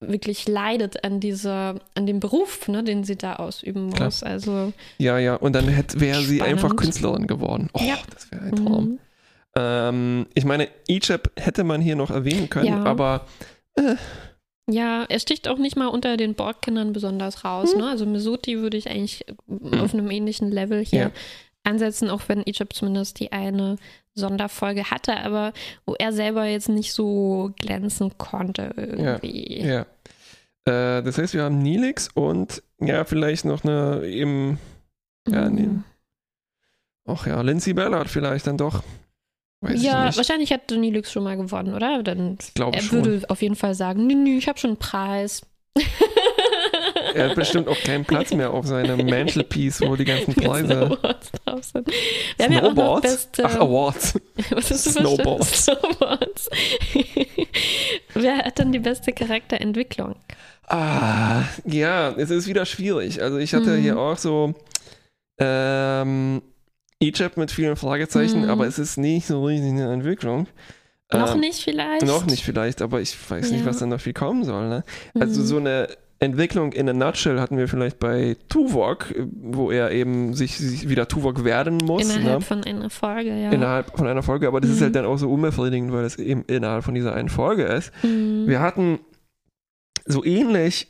[0.00, 4.06] wirklich leidet an dieser, an dem Beruf, ne, den sie da ausüben Klar.
[4.08, 4.22] muss.
[4.22, 5.36] Also ja, ja.
[5.36, 7.68] Und dann wäre sie einfach Künstlerin geworden.
[7.74, 7.98] Oh, Ja.
[8.14, 8.84] das wäre ein Traum.
[8.84, 8.98] mhm.
[9.58, 12.84] Ähm, ich meine, Egypt hätte man hier noch erwähnen können, Ja.
[12.84, 13.26] aber
[14.68, 17.72] Ja, er sticht auch nicht mal unter den Borg-Kindern besonders raus.
[17.72, 17.78] Hm.
[17.80, 17.88] Ne?
[17.88, 19.24] Also Mesuti würde ich eigentlich
[19.80, 21.10] auf einem ähnlichen Level hier Ja.
[21.62, 23.76] ansetzen, auch wenn Egypt zumindest die eine
[24.14, 25.52] Sonderfolge hatte, aber
[25.84, 29.60] wo er selber jetzt nicht so glänzen konnte irgendwie.
[29.62, 29.86] ja.
[30.64, 34.58] Äh, das heißt, wir haben Nilix und ja, vielleicht noch eine eben,
[35.28, 35.62] ja, nee.
[35.66, 35.84] Mhm.
[37.06, 38.82] ach ja, Lindsay Ballard vielleicht dann doch.
[39.62, 42.02] Weiß ja, wahrscheinlich hat Donny Lux schon mal gewonnen, oder?
[42.02, 43.04] Dann Ich glaube er schon.
[43.04, 45.42] würde auf jeden Fall sagen, nö, nö, ich habe schon einen Preis.
[47.14, 50.86] Er hat bestimmt auch keinen Platz mehr auf seinem Mantelpiece, wo die ganzen Preise.
[50.86, 51.86] Awards drauf sind.
[52.36, 53.02] Wir Snowboards?
[53.02, 54.14] beste, Ach, Awards.
[54.50, 55.64] was ist Snowboards.
[55.64, 56.50] Snowboards.
[58.14, 60.16] Wer hat denn die beste Charakterentwicklung?
[60.68, 63.22] Ah, ja, es ist wieder schwierig.
[63.22, 63.82] Also ich hatte Mhm.
[63.82, 64.54] hier auch so
[65.38, 66.42] ähm,
[67.00, 68.50] Egypt mit vielen Fragezeichen, Mhm.
[68.50, 70.46] aber es ist nicht so richtig eine Entwicklung.
[71.12, 72.04] Noch Ähm, nicht vielleicht?
[72.06, 73.66] Noch nicht vielleicht, aber ich weiß nicht, Ja.
[73.66, 74.68] was da noch viel kommen soll.
[74.68, 74.84] Ne?
[75.18, 75.46] Also Mhm.
[75.46, 80.56] so eine Entwicklung in a nutshell hatten wir vielleicht bei Tuvok, wo er eben sich,
[80.56, 82.02] sich wieder Tuvok werden muss.
[82.02, 82.44] Innerhalb ne?
[82.44, 83.50] von einer Folge, ja.
[83.50, 84.84] Innerhalb von einer Folge, aber das ist Mhm.
[84.84, 87.92] halt dann auch so unbefriedigend, weil es eben innerhalb von dieser einen Folge ist.
[88.02, 88.46] Mhm.
[88.48, 88.98] Wir hatten
[90.06, 90.88] so ähnlich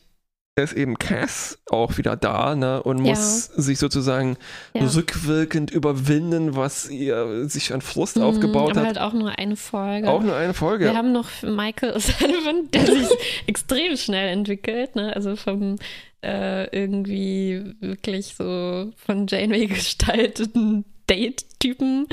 [0.62, 4.38] ist eben Cass auch wieder da ne, und muss sich sozusagen
[4.74, 4.86] Ja.
[4.86, 8.86] rückwirkend überwinden, was ihr sich an Frust Mhm, aufgebaut aber hat.
[8.86, 10.08] halt auch nur eine Folge.
[10.08, 10.86] auch nur eine Folge.
[10.86, 13.08] Wir haben noch Michael O'Sullivan, der sich
[13.46, 15.14] extrem schnell entwickelt, ne?
[15.14, 15.76] Also vom
[16.24, 22.06] äh, irgendwie wirklich so von Janeway gestalteten Date-Typen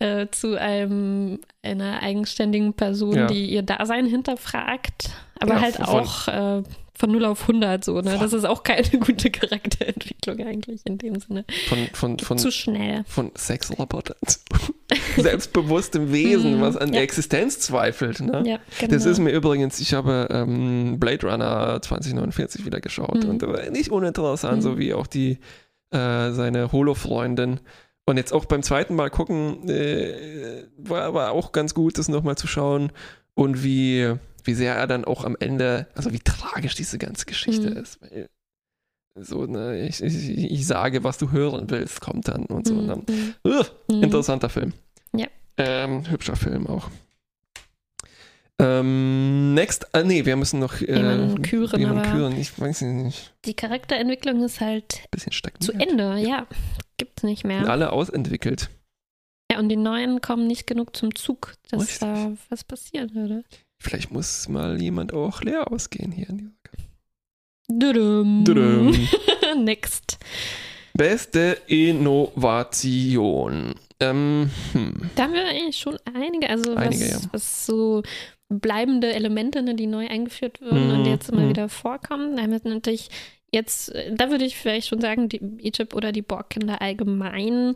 [0.00, 3.26] ja, äh, zu einem einer eigenständigen Person, Ja.
[3.26, 6.62] die ihr Dasein hinterfragt, aber Ja, halt auch äh,
[6.96, 8.10] von 0 auf 100 so, ne?
[8.12, 11.44] Von- Das ist auch keine gute Charakterentwicklung eigentlich in dem Sinne.
[11.68, 13.04] von, von, von, Zu schnell.
[13.06, 14.38] von Sexroboter zu
[15.22, 16.94] selbstbewusstem Wesen, Mhm, was an ja.
[16.94, 18.20] der Existenz zweifelt.
[18.20, 18.42] Ne?
[18.46, 18.92] Ja, genau.
[18.94, 23.30] Das ist mir übrigens, ich habe ähm, Blade Runner 2049 wieder geschaut Mhm.
[23.30, 24.62] und war nicht uninteressant, Mhm.
[24.62, 25.38] so wie auch die
[25.90, 27.60] äh, seine Holo-Freundin.
[28.06, 32.36] Und jetzt auch beim zweiten Mal gucken, äh, war, war auch ganz gut, das nochmal
[32.36, 32.92] zu schauen
[33.34, 34.12] und wie,
[34.44, 37.76] wie sehr er dann auch am Ende, also wie tragisch diese ganze Geschichte Mhm.
[37.76, 37.98] ist.
[38.00, 38.28] Weil
[39.24, 42.74] so, ne, ich, ich, ich sage, was du hören willst, kommt dann und so.
[42.74, 44.02] Mhm, mhm, Ugh, mhm.
[44.02, 44.72] Interessanter Film.
[45.14, 45.26] Ja.
[45.56, 46.90] Ähm, hübscher Film auch.
[48.60, 50.86] Ähm, next, ah, nee, wir müssen noch äh,
[51.42, 52.36] küren, aber- küren.
[52.38, 56.46] Ich weiß nicht, Die Charakterentwicklung ist halt bisschen zu Ende, ja.
[56.96, 57.68] Gibt's nicht mehr.
[57.68, 58.70] alle ausentwickelt.
[59.50, 61.98] Ja, und die Neuen kommen nicht genug zum Zug, dass Richtig.
[62.00, 63.44] da was passieren würde.
[63.84, 66.50] Vielleicht muss mal jemand auch leer ausgehen hier in dieser.
[67.68, 68.44] Dudum.
[69.64, 70.18] Next.
[70.94, 73.74] Beste Innovation.
[74.00, 75.10] Ähm, hm.
[75.14, 77.28] Da haben wir eigentlich schon einige, also Einige, was, ja.
[77.32, 78.02] was so
[78.48, 81.48] bleibende Elemente, ne, die neu eingeführt wurden und Mhm, jetzt immer mhm.
[81.50, 82.36] wieder vorkommen.
[82.36, 83.10] Da haben wir natürlich
[83.54, 87.72] jetzt, äh, da würde ich vielleicht schon sagen, die Egypt oder die Borgkinder allgemein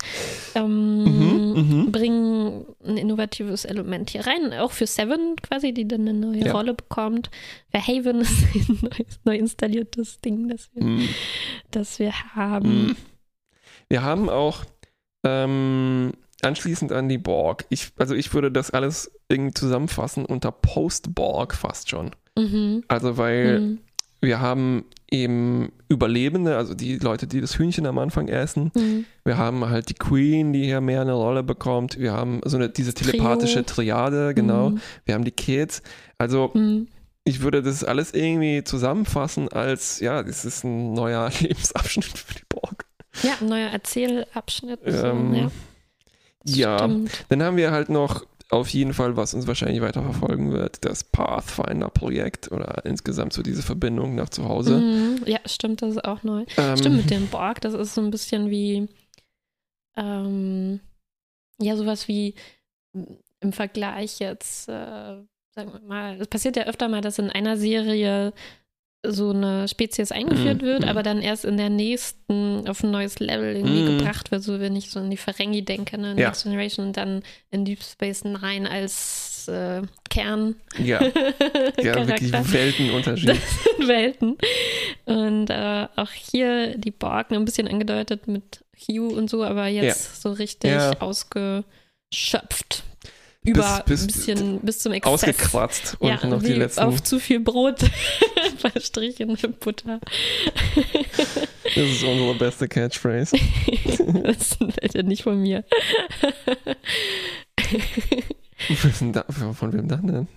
[0.55, 1.53] ähm, Mhm,
[1.87, 1.93] mhm.
[1.93, 6.53] bringen ein innovatives Element hier rein, auch für Seven quasi, die dann eine neue Ja.
[6.53, 7.31] Rolle bekommt.
[7.73, 11.09] Für Haven ist ein neues, neu installiertes Ding, das wir, Hm.
[11.71, 12.89] das wir haben.
[12.89, 12.97] Hm.
[13.89, 14.65] Wir haben auch
[15.25, 16.13] ähm,
[16.43, 17.65] anschließend an die Borg.
[17.71, 22.11] Ich, also ich würde das alles irgendwie zusammenfassen unter Post-Borg fast schon.
[22.37, 22.85] Mhm.
[22.89, 23.79] Also weil Mhm.
[24.21, 28.71] Wir haben eben Überlebende, also die Leute, die das Hühnchen am Anfang essen.
[28.75, 29.05] Mhm.
[29.25, 31.99] Wir haben halt die Queen, die hier mehr eine Rolle bekommt.
[31.99, 33.13] Wir haben so eine, diese Trio.
[33.13, 34.71] telepathische Triade, genau.
[34.71, 34.81] Mhm.
[35.07, 35.83] Wir haben die Kids.
[36.19, 36.89] Also Mhm.
[37.25, 42.45] ich würde das alles irgendwie zusammenfassen als, ja, das ist ein neuer Lebensabschnitt für die
[42.49, 42.85] Borg.
[43.23, 44.81] Ja, ein neuer Erzählabschnitt.
[44.85, 45.51] so, Ähm, ja,
[46.45, 46.89] ja,
[47.29, 51.05] dann haben wir halt noch auf jeden Fall, was uns wahrscheinlich weiter verfolgen wird, das
[51.05, 54.79] Pathfinder-Projekt oder insgesamt so diese Verbindung nach zu Hause.
[54.79, 55.23] Mhm.
[55.27, 56.45] Ja, stimmt, das ist auch neu.
[56.57, 58.89] Ähm, Stimmt, mit dem Borg, das ist so ein bisschen wie,
[59.97, 60.81] ähm,
[61.61, 62.35] ja, sowas wie
[63.41, 64.73] im Vergleich jetzt, äh,
[65.55, 68.33] sagen wir mal, es passiert ja öfter mal, dass in einer Serie
[69.11, 70.89] so eine Spezies eingeführt Mhm, wird, mhm.
[70.89, 73.99] aber dann erst in der nächsten auf ein neues Level irgendwie Mhm.
[73.99, 76.29] gebracht wird, so wenn ich so an die Ferengi denke, ne, Ja.
[76.29, 81.01] Next Generation und dann in Deep Space Nine als äh, Kern Ja,
[81.83, 82.33] ja wirklich.
[82.33, 83.29] Weltenunterschied.
[83.31, 83.39] Das
[83.79, 84.37] sind Welten.
[85.07, 90.21] Und äh, auch hier die Borg, ein bisschen angedeutet mit Hugh und so, aber jetzt
[90.23, 90.93] so richtig Ja.
[91.01, 92.83] ausgeschöpft.
[93.45, 95.13] Über bis- ein bisschen bis zum Exzess.
[95.13, 96.81] Ausgekratzt und ja, noch die letzten.
[96.81, 97.79] auf zu viel Brot
[98.59, 100.01] verstrichen mit Butter.
[101.65, 103.37] Das ist unsere beste Catchphrase.
[104.25, 105.65] das ist ja nicht von mir.
[109.13, 110.29] Da, von wem dann denn?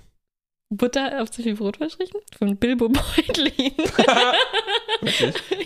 [0.69, 2.19] Butter auf zu viel Brot verstrichen?
[2.37, 3.73] Von Bilbo Beutlin.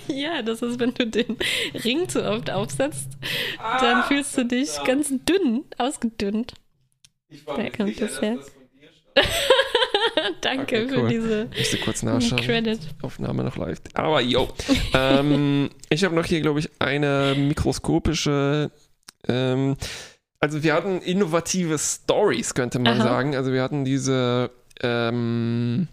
[0.08, 1.38] Ja, das ist, wenn du den
[1.84, 3.10] Ring zu oft aufsetzt,
[3.82, 6.54] dann fühlst du dich ganz dünn, ausgedünnt.
[7.36, 8.38] Ich war mir kommt sicher, das her?
[10.42, 11.10] Danke Okay, für cool.
[11.10, 12.42] diese Ich musste kurz nachschauen.
[12.42, 12.80] Credit.
[13.02, 13.80] Aufnahme noch live.
[13.94, 14.48] Aber yo.
[14.94, 18.72] ähm, ich habe noch hier, glaube ich, eine mikroskopische.
[19.28, 19.76] Ähm,
[20.40, 23.04] also wir hatten innovative Stories, könnte man Aha.
[23.04, 23.36] sagen.
[23.36, 25.88] Also wir hatten diese ähm,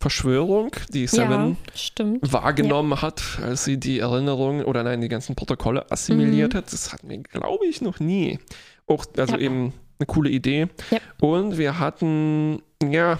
[0.00, 1.56] Verschwörung, die Seven
[1.98, 6.58] Ja, wahrgenommen hat, als sie die Erinnerungen oder nein, die ganzen Protokolle assimiliert Mhm.
[6.58, 6.72] hat.
[6.72, 8.38] Das hatten wir, glaube ich, noch nie.
[8.86, 9.40] Auch, also Ja.
[9.40, 10.68] eben eine coole Idee.
[10.90, 10.98] Ja.
[11.20, 13.18] Und wir hatten, ja,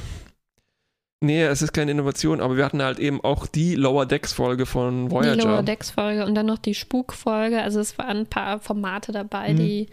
[1.20, 4.66] nee, es ist keine Innovation, aber wir hatten halt eben auch die Lower Decks Folge
[4.66, 5.62] von Die Lower Voyager.
[5.62, 7.62] Decks Folge und dann noch die Spuk-Folge.
[7.62, 9.56] Also es waren ein paar Formate dabei, Mhm.
[9.56, 9.86] die,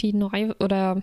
[0.00, 1.00] die neu oder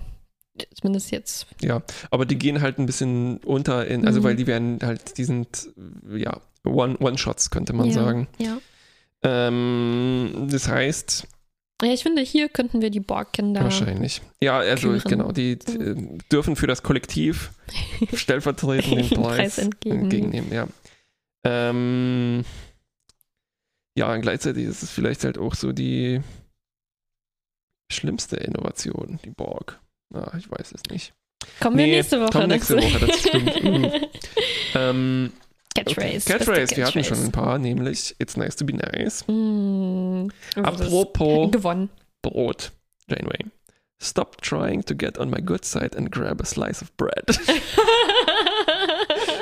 [0.76, 1.48] zumindest jetzt.
[1.62, 4.24] Ja, aber die gehen halt ein bisschen unter in, also Mhm.
[4.26, 5.70] weil die werden halt, die sind,
[6.14, 8.28] ja, One- One-Shots, könnte man ja, sagen.
[8.38, 8.58] Ja.
[9.24, 11.28] Ähm, das heißt,
[11.82, 13.64] ja, ich finde, hier könnten wir die Borg-Kinder.
[13.64, 14.22] Wahrscheinlich.
[14.42, 15.02] Ja, also küren.
[15.08, 15.80] genau, die So.
[15.80, 15.96] äh,
[16.32, 17.52] dürfen für das Kollektiv
[18.14, 20.34] stellvertretend den Preis, Preis entgegennehmen.
[20.34, 20.52] entgegennehmen.
[20.54, 20.68] Ja.
[21.46, 22.44] Ähm,
[23.98, 26.22] ja, und gleichzeitig ist es vielleicht halt auch so die
[27.92, 29.80] schlimmste Innovation, die Borg.
[30.14, 31.14] Ah, ich weiß es nicht.
[31.62, 32.88] Kommen wir Nee, nächste Woche kommen nächste dazu.
[32.94, 33.64] Woche, das stimmt.
[33.64, 33.92] Mhm.
[34.76, 35.34] Ähm,
[35.84, 36.26] Catchphrase.
[36.32, 39.24] Catchphrase, wir hatten schon ein paar, nämlich It's nice to be nice.
[39.28, 41.90] Mm, also Apropos Gewonnen.
[42.22, 42.72] Brot,
[43.10, 43.46] Janeway.
[44.02, 47.26] Stop trying to get on my good side and grab a slice of bread.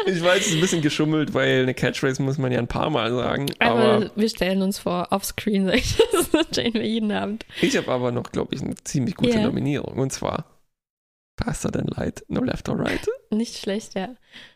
[0.05, 2.89] Ich weiß, es ist ein bisschen geschummelt, weil eine Catchphrase muss man ja ein paar
[2.89, 3.47] Mal sagen.
[3.59, 5.97] Aber, Aber wir stellen uns vor, offscreen, sag ich
[6.31, 7.45] das Janeway jeden Abend.
[7.61, 9.41] ich habe aber noch, glaube ich, eine ziemlich gute Ja.
[9.41, 9.97] Nominierung.
[9.99, 10.45] Und zwar
[11.43, 12.99] Faster than light, no left or right.
[13.29, 14.07] Nicht schlecht, ja.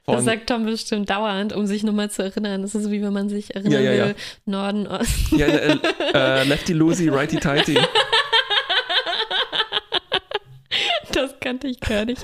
[0.07, 2.63] Das Von, sagt Tom bestimmt dauernd, um sich nochmal zu erinnern.
[2.63, 4.05] Das ist so wie wenn man sich erinnern Ja, ja, ja.
[4.07, 4.15] will,
[4.45, 5.37] Norden, Osten.
[5.37, 5.77] ja, äh,
[6.13, 7.77] äh, Lefty Loosey, Righty Tighty.
[11.13, 12.23] Das kannte ich gar nicht.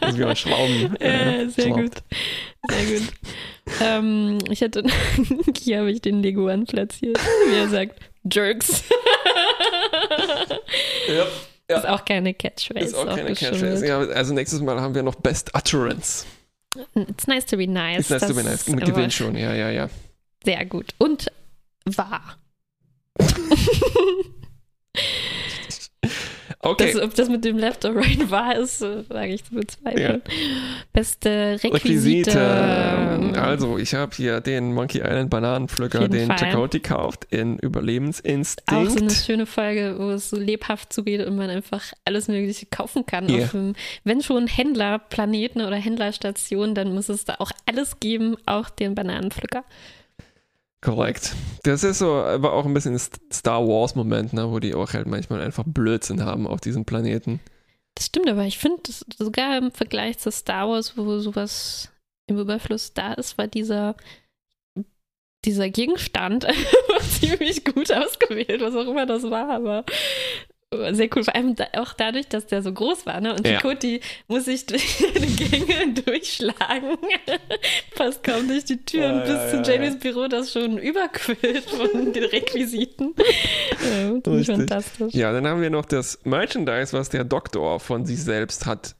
[0.00, 0.96] Also wie bei Schrauben.
[1.00, 1.80] äh, Ja, sehr schraubt.
[1.80, 1.92] gut.
[2.70, 3.08] Sehr gut.
[3.82, 4.84] Ähm, ich hatte,
[5.58, 7.98] hier habe ich den Leguan platziert, wie er sagt,
[8.32, 8.84] Jerks.
[11.08, 11.26] Ja,
[11.70, 11.78] Ja.
[11.78, 12.86] Ist auch keine Catchphrase.
[12.86, 13.34] ist auch keine.
[13.34, 13.86] Catchphrase.
[13.86, 16.26] Ja, also nächstes Mal haben wir noch Best Utterance.
[16.94, 18.00] It's nice to be nice.
[18.00, 18.66] Ist nice to Das be nice.
[18.66, 19.88] Gewinnt schon, ja, ja, ja.
[20.44, 20.94] Sehr gut.
[20.98, 21.30] Und
[21.84, 22.36] wahr.
[26.64, 26.92] Okay.
[26.92, 30.22] Das, ob das mit dem Left or Right wahr ist, äh, wage ich zu bezweifeln.
[30.92, 32.30] Beste Requisite.
[32.30, 33.40] Requisite.
[33.40, 36.30] Also, ich habe hier den Monkey Island Bananenpflücker, den.
[36.36, 39.12] Chakoti kauft in auch so eine Überlebensinstinkt.
[39.12, 43.28] schöne Folge, wo es so lebhaft zugeht und man einfach alles Mögliche kaufen kann.
[43.28, 43.44] Ja.
[43.44, 43.74] Auf dem,
[44.04, 49.64] wenn schon Händlerplaneten oder Händlerstationen, dann muss es da auch alles geben, auch den Bananenpflücker.
[50.84, 51.34] Korrekt.
[51.62, 55.40] Das ist so, aber auch ein bisschen Star Wars-Moment, ne, wo die auch halt manchmal
[55.40, 57.40] einfach Blödsinn haben auf diesem Planeten.
[57.94, 58.82] Das stimmt, aber ich finde,
[59.16, 61.90] sogar im Vergleich zu Star Wars, wo sowas
[62.26, 63.96] im Überfluss da ist, war dieser,
[65.46, 66.46] dieser Gegenstand
[67.20, 69.86] ziemlich gut ausgewählt, was auch immer das war, aber
[70.92, 71.24] sehr cool.
[71.24, 73.34] Vor allem da, auch dadurch, dass der so groß war, ne?
[73.34, 73.54] Und Ja.
[73.54, 76.96] Chakoti muss sich durch die Gänge durchschlagen.
[77.96, 81.64] Passt kaum durch die Türen Ja, bis ja, zu ja, Jamies Büro, das schon überquillt
[81.70, 83.14] von den Requisiten.
[84.24, 85.14] Ja, fantastisch.
[85.14, 88.94] Ja, dann haben wir noch das Merchandise, was der Doktor von sich selbst hat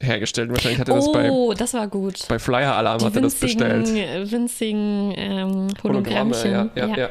[0.00, 0.50] hergestellt.
[0.50, 2.26] Wahrscheinlich hat er das bei, Oh, das war gut.
[2.28, 3.96] bei Flyer Alarm Die hat er das winzigen, bestellt.
[3.96, 6.52] äh, winzigen ähm, Hologramme, Hologrammchen.
[6.52, 6.96] ja, ja, ja.
[6.96, 7.10] ja.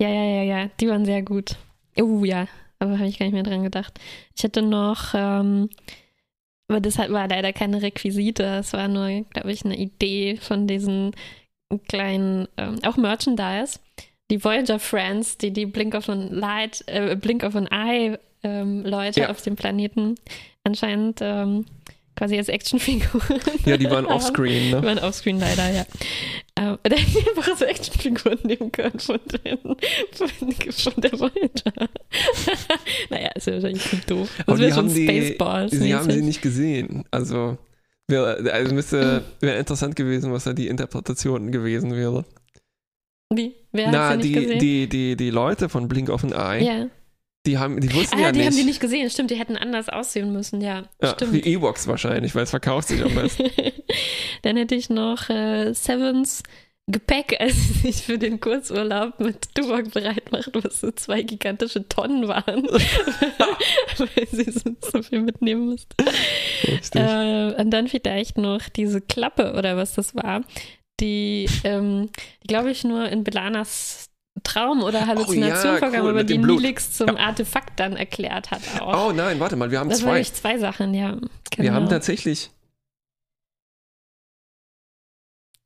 [0.00, 1.56] Ja, ja, ja, ja, die waren sehr gut.
[2.00, 2.46] Oh ja,
[2.78, 3.98] aber habe ich gar nicht mehr dran gedacht.
[4.36, 5.68] Ich hatte noch, ähm,
[6.68, 11.12] aber das war leider keine Requisite, es war nur, glaube ich, eine Idee von diesen
[11.88, 13.80] kleinen, ähm, auch Merchandise.
[14.30, 18.84] Die Voyager Friends, die die Blink of an Light, äh, Blink of an Eye ähm,
[18.84, 19.30] Leute Ja.
[19.30, 20.14] auf dem Planeten
[20.64, 21.64] anscheinend ähm,
[22.18, 23.40] quasi als Actionfiguren.
[23.64, 24.82] Ja, die waren offscreen, Die ne?
[24.82, 25.86] waren offscreen leider, ja.
[26.56, 29.58] Ähm, da hätten wir einfach so Actionfiguren nehmen können von, den,
[30.12, 30.28] von,
[30.72, 31.72] von der Voyager.
[33.10, 34.28] naja, ist ja wahrscheinlich viel doof.
[34.38, 35.70] Das Aber die haben die, Spaceballs.
[35.70, 37.04] sie haben sie nicht gesehen.
[37.12, 37.56] Also,
[38.08, 42.24] wäre, also müsste, wäre interessant gewesen, was da die Interpretation gewesen wäre.
[43.32, 43.54] Wie?
[43.70, 44.58] Wer Na, hat sie nicht die, gesehen?
[44.58, 46.86] die, die, die Leute von Blink of an Eye, ja.
[47.48, 48.48] Die haben, die wussten Ah, ja die nicht.
[48.48, 49.10] haben die nicht gesehen.
[49.10, 50.84] Stimmt, die hätten anders aussehen müssen, ja.
[51.02, 51.32] ja, Stimmt.
[51.32, 53.50] wie Ewoks wahrscheinlich, weil es verkauft sich am besten.
[54.42, 56.42] Dann hätte ich noch äh, Sevens
[56.90, 61.86] Gepäck, als sie sich für den Kurzurlaub mit Tuvok bereit macht, was so zwei gigantische
[61.88, 62.64] Tonnen waren,
[63.98, 65.94] weil sie so, so viel mitnehmen musste.
[66.94, 70.42] Äh, und dann vielleicht noch diese Klappe oder was das war,
[71.00, 72.10] die, ähm,
[72.42, 74.08] die glaube ich, nur in Belanas
[74.42, 76.38] Traum oder Halluzination Oh ja, cool, aber mit die.
[76.38, 79.08] Nilix zum Artefakt dann erklärt hat auch.
[79.08, 80.06] oh nein, warte mal, wir haben das zwei.
[80.12, 81.16] nämlich zwei Sachen, ja.
[81.16, 81.28] Wir
[81.64, 81.72] Genau.
[81.72, 82.50] haben tatsächlich.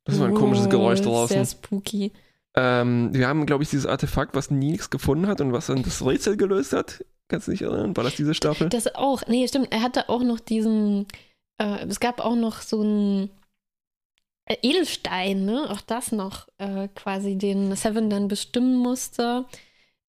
[0.05, 1.45] Das war ein komisches Oh, Geräusch Sehr draußen.
[1.45, 2.11] spooky.
[2.55, 6.05] Ähm, wir haben, glaube ich, dieses Artefakt, was Nilix gefunden hat und was dann das
[6.05, 7.03] Rätsel gelöst hat.
[7.29, 7.95] Kannst du dich erinnern?
[7.95, 8.69] War das diese Staffel?
[8.69, 9.23] Das auch.
[9.27, 9.69] Nee, stimmt.
[9.71, 11.07] Er hatte auch noch diesen.
[11.57, 13.29] Äh, es gab auch noch so einen
[14.45, 15.69] äh, Edelstein, ne?
[15.69, 19.45] Auch das noch äh, quasi, den Seven dann bestimmen musste.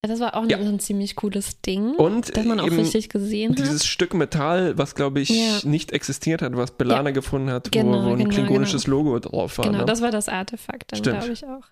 [0.03, 0.57] Ja, Das war auch Ja.
[0.57, 3.59] ein ziemlich cooles Ding, Und das man auch richtig gesehen hat.
[3.59, 5.59] dieses Stück Metall, was glaube ich Ja.
[5.63, 9.57] nicht existiert hat, was Belana gefunden hat, Genau, wo, wo ein genau, klingonisches Logo drauf
[9.57, 9.65] war.
[9.65, 9.85] Genau, ne?
[9.85, 11.63] das war das Artefakt dann, glaube ich auch.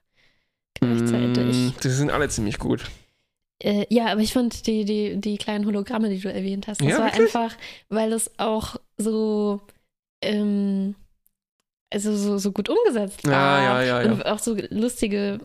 [0.75, 1.55] Gleichzeitig.
[1.57, 2.85] Mm, Die sind alle ziemlich gut.
[3.59, 6.87] Äh, ja, aber ich fand die, die, die kleinen Hologramme, die du erwähnt hast, das
[6.89, 7.35] Ja, war wirklich?
[7.35, 7.55] einfach,
[7.89, 9.61] weil es auch so,
[10.21, 10.95] ähm,
[11.93, 13.31] also so, so gut umgesetzt war.
[13.33, 14.11] Ja, ja, ja, ja.
[14.11, 15.39] Und auch so lustige,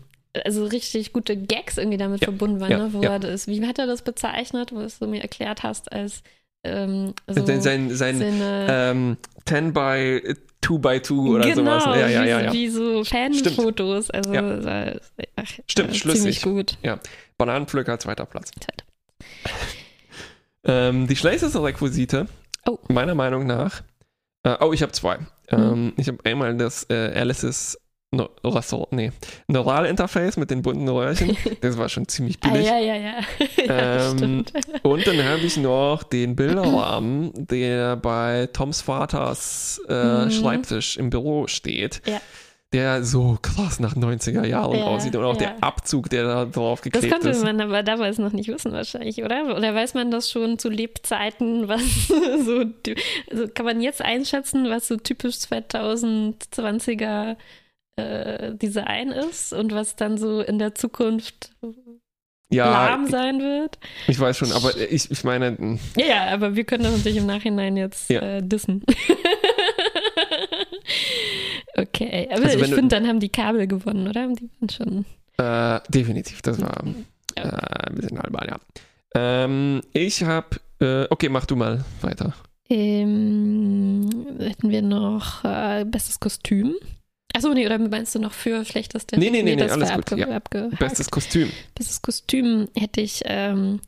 [0.45, 2.93] also richtig gute Gags irgendwie damit Ja, verbunden waren, ja, ne?
[2.93, 3.11] Wo ja.
[3.13, 6.23] er das, wie hat er das bezeichnet, wo es du mir erklärt hast, als
[6.65, 11.85] ähm, so sein sein, sein seine ähm, 10 by 2 by 2 oder genau, sowas.
[11.97, 12.53] Ja, ja, wie, ja, ja.
[12.53, 14.11] wie so Fanfotos.
[14.11, 14.87] Also Ja.
[14.87, 15.01] äh,
[15.37, 16.43] ach, Stimmt, äh, schlüssig.
[16.43, 16.77] gut.
[17.37, 18.51] Bananenpflücker, zweiter Platz.
[18.51, 18.85] Zweiter.
[20.65, 22.27] Ähm, die schlechteste Requisite,
[22.67, 22.79] Oh.
[22.89, 23.83] meiner Meinung nach,
[24.43, 25.19] äh, oh, ich habe zwei.
[25.51, 27.79] Ähm, ich habe einmal das äh, Alice's
[28.11, 29.13] no, Restaurant, nee,
[29.49, 31.37] Neuralinterface mit den bunten Röhrchen.
[31.61, 32.67] Das war schon ziemlich Ah, billig.
[32.67, 33.15] ja, ja, ja.
[33.67, 34.45] ja Ähm.
[34.83, 40.31] Und dann habe ich noch den Bilderrahmen, der bei Toms Vaters äh, Mhm.
[40.31, 42.01] Schreibtisch im Büro steht.
[42.07, 42.21] Ja.
[42.75, 45.55] Der so krass nach 90er Jahren Ja, aussieht und auch ja.
[45.55, 47.43] der Abzug, der da drauf Das geklebt konnte ist.
[47.43, 49.57] man aber damals noch nicht wissen, wahrscheinlich, oder?
[49.57, 52.65] Oder weiß man das schon zu Lebzeiten, was so,
[53.31, 57.37] also kann man jetzt einschätzen, was so typisch 2020er
[57.97, 61.53] äh, Design ist und was dann so in der Zukunft
[62.53, 63.79] Ja, lahm sein wird?
[64.09, 67.17] ich weiß schon, aber ich, ich meine, mh, Ja, ja, aber wir können das natürlich
[67.19, 68.21] im Nachhinein jetzt Ja.
[68.21, 68.85] äh, dissen.
[71.81, 74.29] okay, aber Also ich finde, dann haben die Kabel gewonnen, oder?
[74.29, 75.05] Die waren schon.
[75.39, 76.83] äh, definitiv, das war
[77.37, 78.59] äh, ein bisschen albern, ja.
[79.15, 82.35] Ähm, ich habe, äh, okay, mach du mal weiter.
[82.71, 84.09] Ähm,
[84.41, 86.75] hätten wir noch äh, bestes Kostüm?
[87.35, 89.19] Achso, nee, oder meinst du noch für schlechteste?
[89.19, 90.39] Nee, nee, nee, nee, das alles gut, ja.
[90.79, 91.51] Bestes Kostüm.
[91.75, 93.81] Bestes Kostüm hätte ich ähm,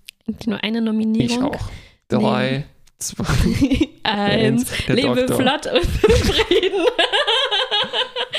[0.47, 1.55] nur eine Ich Nominierung.
[1.55, 1.70] auch.
[2.09, 2.64] Drei,
[3.01, 3.24] zwei,
[4.05, 4.70] Eins.
[4.86, 5.36] der Lebe Doktor.
[5.40, 6.84] flott und zufrieden.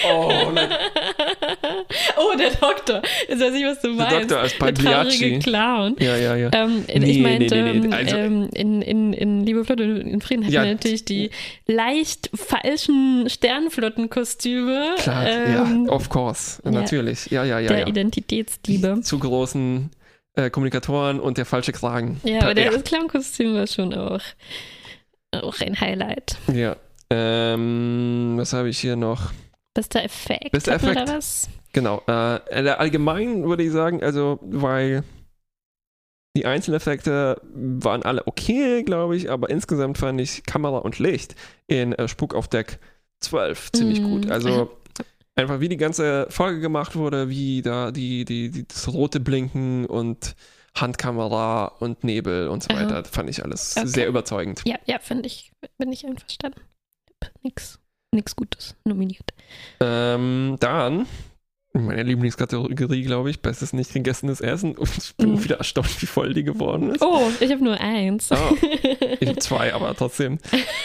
[0.03, 0.31] Oh,
[2.17, 3.01] oh, der Doktor.
[3.29, 4.21] Jetzt weiß ich, was du Der meinst.
[4.21, 5.39] Doktor als der Pagliacci.
[5.39, 5.95] Clown.
[5.99, 6.49] Ja, ja, ja.
[6.53, 9.97] Ähm, Nee, ich meinte, nee, nee, nee, also- ähm, in, in, in Liebe, Flott und
[9.97, 10.63] in Frieden hatten Ja.
[10.63, 11.29] wir natürlich die
[11.67, 16.61] leicht falschen Sternflottenkostüme Klar, ähm, ja, of course.
[16.65, 16.71] ja.
[16.71, 17.27] Natürlich.
[17.29, 17.67] Ja, ja, ja.
[17.67, 17.87] der ja.
[17.87, 19.01] Identitätsdiebe.
[19.01, 19.91] Zu großen
[20.35, 22.19] äh, Kommunikatoren und der falsche Kragen.
[22.23, 22.71] Ja, aber der, ja.
[22.71, 24.21] das Clown-Kostüm war schon auch,
[25.31, 26.37] auch ein Highlight.
[26.53, 26.75] ja.
[27.13, 29.33] Ähm, was habe ich hier noch?
[29.73, 30.53] Bester Effekt.
[30.53, 30.95] Bester Effekt.
[30.95, 31.49] Da was?
[31.73, 32.01] Genau.
[32.07, 35.03] Äh, allgemein würde ich sagen, also, weil
[36.37, 41.35] die Einzeleffekte waren alle okay, glaube ich, aber insgesamt fand ich Kamera und Licht
[41.67, 42.79] in äh, Spuk auf Deck
[43.19, 44.31] 12 ziemlich Mm, gut.
[44.31, 44.71] Also
[45.41, 49.85] einfach wie die ganze Folge gemacht wurde, wie da die, die, die das rote Blinken
[49.85, 50.35] und
[50.75, 52.81] Handkamera und Nebel und so Aha.
[52.81, 53.87] weiter, fand ich alles Okay.
[53.87, 54.61] sehr überzeugend.
[54.65, 56.61] Ja, ja, finde ich, bin ich einverstanden.
[57.43, 57.79] Nix,
[58.13, 59.33] nix Gutes nominiert.
[59.79, 61.07] Ähm, dann
[61.73, 65.43] meine Lieblingskategorie, glaube ich, bestes nicht gegessenes Essen und ich bin Mhm.
[65.43, 67.01] wieder erstaunt, wie voll die geworden ist.
[67.01, 68.29] Oh, ich habe nur eins.
[68.31, 68.55] Oh,
[69.19, 70.39] ich habe zwei, aber trotzdem.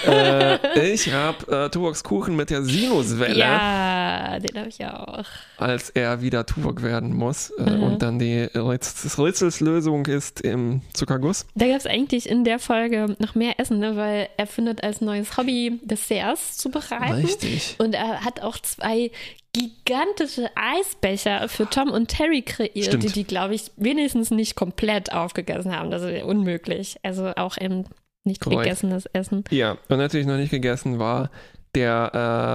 [0.07, 5.25] äh, ich habe äh, Tuvoks Kuchen mit der Sinuswelle, ja, den habe ich auch.
[5.59, 7.83] als er wieder Tuvok werden muss äh, Mhm.
[7.83, 11.47] und dann die Rätsels Rätselslösung ist im Zuckerguss.
[11.55, 13.97] Da gab es eigentlich in der Folge noch mehr Essen, ne?
[13.97, 17.13] weil er findet als neues Hobby Desserts zu bereiten.
[17.15, 17.75] Richtig.
[17.79, 19.11] Und er hat auch zwei
[19.57, 23.05] gigantische Eisbecher für Tom und Terry kreiert, Stimmt.
[23.05, 25.91] die die, glaube ich, wenigstens nicht komplett aufgegessen haben.
[25.91, 26.99] Das ist unmöglich.
[27.03, 27.87] Also auch ein
[28.25, 28.65] nicht Korrekt.
[28.65, 29.45] gegessenes Essen.
[29.51, 31.31] Ja, und natürlich noch nicht gegessen war
[31.75, 32.11] der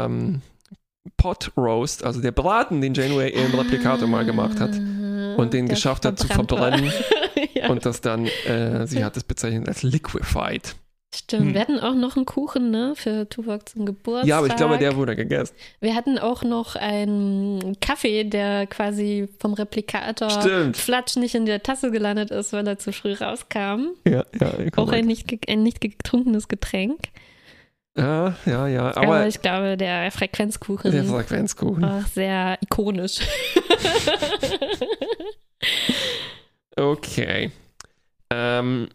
[0.08, 0.42] ähm,
[1.18, 4.72] Pot Roast, also der Braten, den Janeway im Replikator mal gemacht hat
[5.38, 6.92] und den geschafft hat zu verbrennen
[7.54, 10.76] ja, und das dann, äh, sie hat es bezeichnet als liquefied.
[11.14, 11.48] Stimmt.
[11.48, 11.54] hm.
[11.54, 14.28] Wir hatten auch noch einen Kuchen, ne, für Tuvok zum Geburtstag.
[14.28, 15.54] Ja, aber ich glaube, der wurde gegessen.
[15.80, 20.78] Wir hatten auch noch einen Kaffee, der quasi vom Replikator Stimmt.
[20.78, 23.88] Flatsch nicht in der Tasse gelandet ist, weil er zu früh rauskam.
[24.08, 27.00] Ja, ja, Auch ein nicht, ein nicht getrunkenes Getränk.
[27.98, 28.90] Ja, ja, ja.
[28.96, 31.82] Aber, Aber, ich glaube, der Frequenzkuchen der Frequenzkuchen.
[31.84, 33.20] war sehr ikonisch.
[36.78, 37.52] Okay.
[38.30, 38.88] Ähm,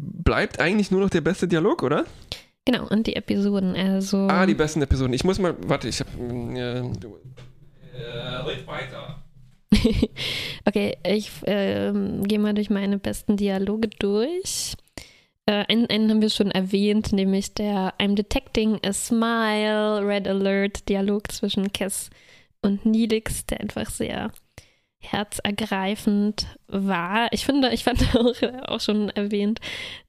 [0.00, 2.04] bleibt eigentlich nur noch der beste Dialog, oder?
[2.68, 4.28] genau, und die Episoden, also.
[4.28, 5.14] Ah, die besten Episoden.
[5.14, 7.18] Ich muss mal, warte, ich hab, äh, du,
[7.94, 9.22] äh, red weiter.
[10.66, 14.74] okay, ich ähm, gehe mal durch meine besten Dialoge durch.
[15.46, 20.88] Äh, einen, einen haben wir schon erwähnt, nämlich der I'm detecting a smile, Red Alert
[20.88, 22.10] Dialog zwischen Cass
[22.62, 24.30] und Nilix, der einfach sehr
[25.00, 27.28] herzergreifend war.
[27.32, 28.34] Ich finde, ich fand auch,
[28.66, 29.60] auch schon erwähnt,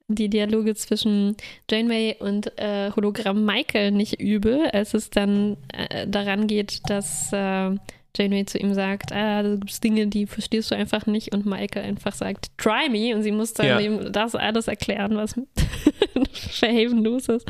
[0.07, 1.35] die Dialoge zwischen
[1.69, 7.75] Janeway und äh, Hologramm Michael nicht übel, als es dann äh, daran geht, dass äh,
[8.17, 11.83] Janeway zu ihm sagt, ah, da gibt Dinge, die verstehst du einfach nicht und Michael
[11.85, 13.79] einfach sagt, try me und sie muss dann Ja.
[13.79, 15.35] ihm das alles erklären, was
[16.15, 17.47] mit Verhaven los ist.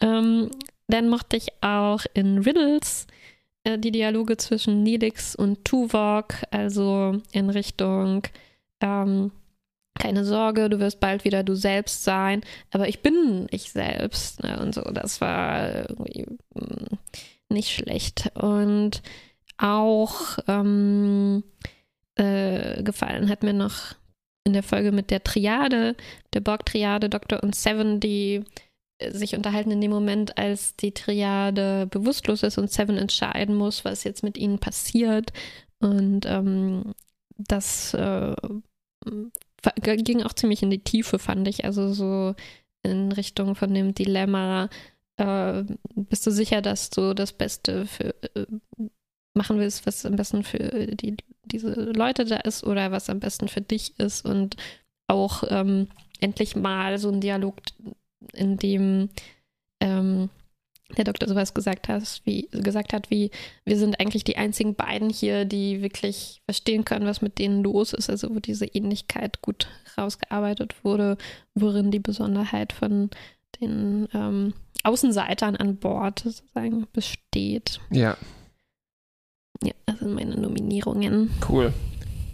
[0.00, 0.50] Ähm,
[0.88, 3.06] dann mochte ich auch in Riddles
[3.66, 8.22] äh, die Dialoge zwischen Nilix und Tuvok, also in Richtung
[8.80, 9.32] ähm,
[9.98, 14.60] keine Sorge, du wirst bald wieder du selbst sein, aber ich bin ich selbst ne,
[14.60, 14.82] und so.
[14.82, 15.86] Das war
[16.54, 16.96] mm,
[17.48, 18.30] nicht schlecht.
[18.34, 19.02] Und
[19.58, 21.42] auch ähm,
[22.16, 23.94] äh, gefallen hat mir noch
[24.44, 25.96] in der Folge mit der Triade,
[26.34, 28.44] der Borg-Triade, Doktor und Seven, die
[29.10, 34.04] sich unterhalten in dem Moment, als die Triade bewusstlos ist und Seven entscheiden muss, was
[34.04, 35.32] jetzt mit ihnen passiert.
[35.80, 36.94] Und ähm,
[37.36, 38.34] das äh,
[39.82, 41.64] ging auch ziemlich in die Tiefe, fand ich.
[41.64, 42.34] Also so
[42.82, 44.68] in Richtung von dem Dilemma,
[45.18, 48.46] äh, bist du sicher, dass du das Beste für äh,
[49.34, 53.48] machen willst, was am besten für die, diese Leute da ist oder was am besten
[53.48, 54.56] für dich ist und
[55.08, 55.88] auch ähm,
[56.20, 57.56] endlich mal so ein Dialog,
[58.32, 59.08] in dem
[59.80, 60.30] ähm,
[60.96, 63.30] der Doktor sowas gesagt hat, wie gesagt hat, wie
[63.64, 67.92] wir sind eigentlich die einzigen beiden hier, die wirklich verstehen können, was mit denen los
[67.92, 69.66] ist, also wo diese Ähnlichkeit gut
[69.98, 71.16] rausgearbeitet wurde,
[71.54, 73.10] worin die Besonderheit von
[73.60, 74.54] den ähm,
[74.84, 77.80] Außenseitern an Bord sozusagen besteht.
[77.90, 78.16] Ja,
[79.62, 81.30] Ja, das sind meine Nominierungen.
[81.48, 81.72] cool.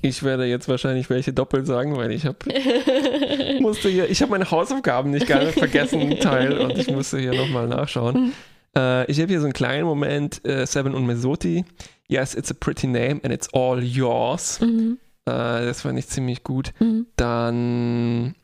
[0.02, 2.38] Ich werde jetzt wahrscheinlich welche doppelt sagen, weil ich habe
[3.60, 7.68] musste hier, ich habe meine Hausaufgaben nicht nicht vergessen, Teil, und ich musste hier nochmal
[7.68, 8.32] nachschauen.
[8.76, 11.64] Äh, ich habe hier so einen kleinen Moment, äh, Seven und Mesoti.
[12.08, 14.60] Yes, it's a pretty name and it's all yours.
[14.60, 14.98] Mhm.
[15.24, 16.72] Äh, das fand ich ziemlich gut.
[16.80, 17.06] Mhm.
[17.16, 18.34] Dann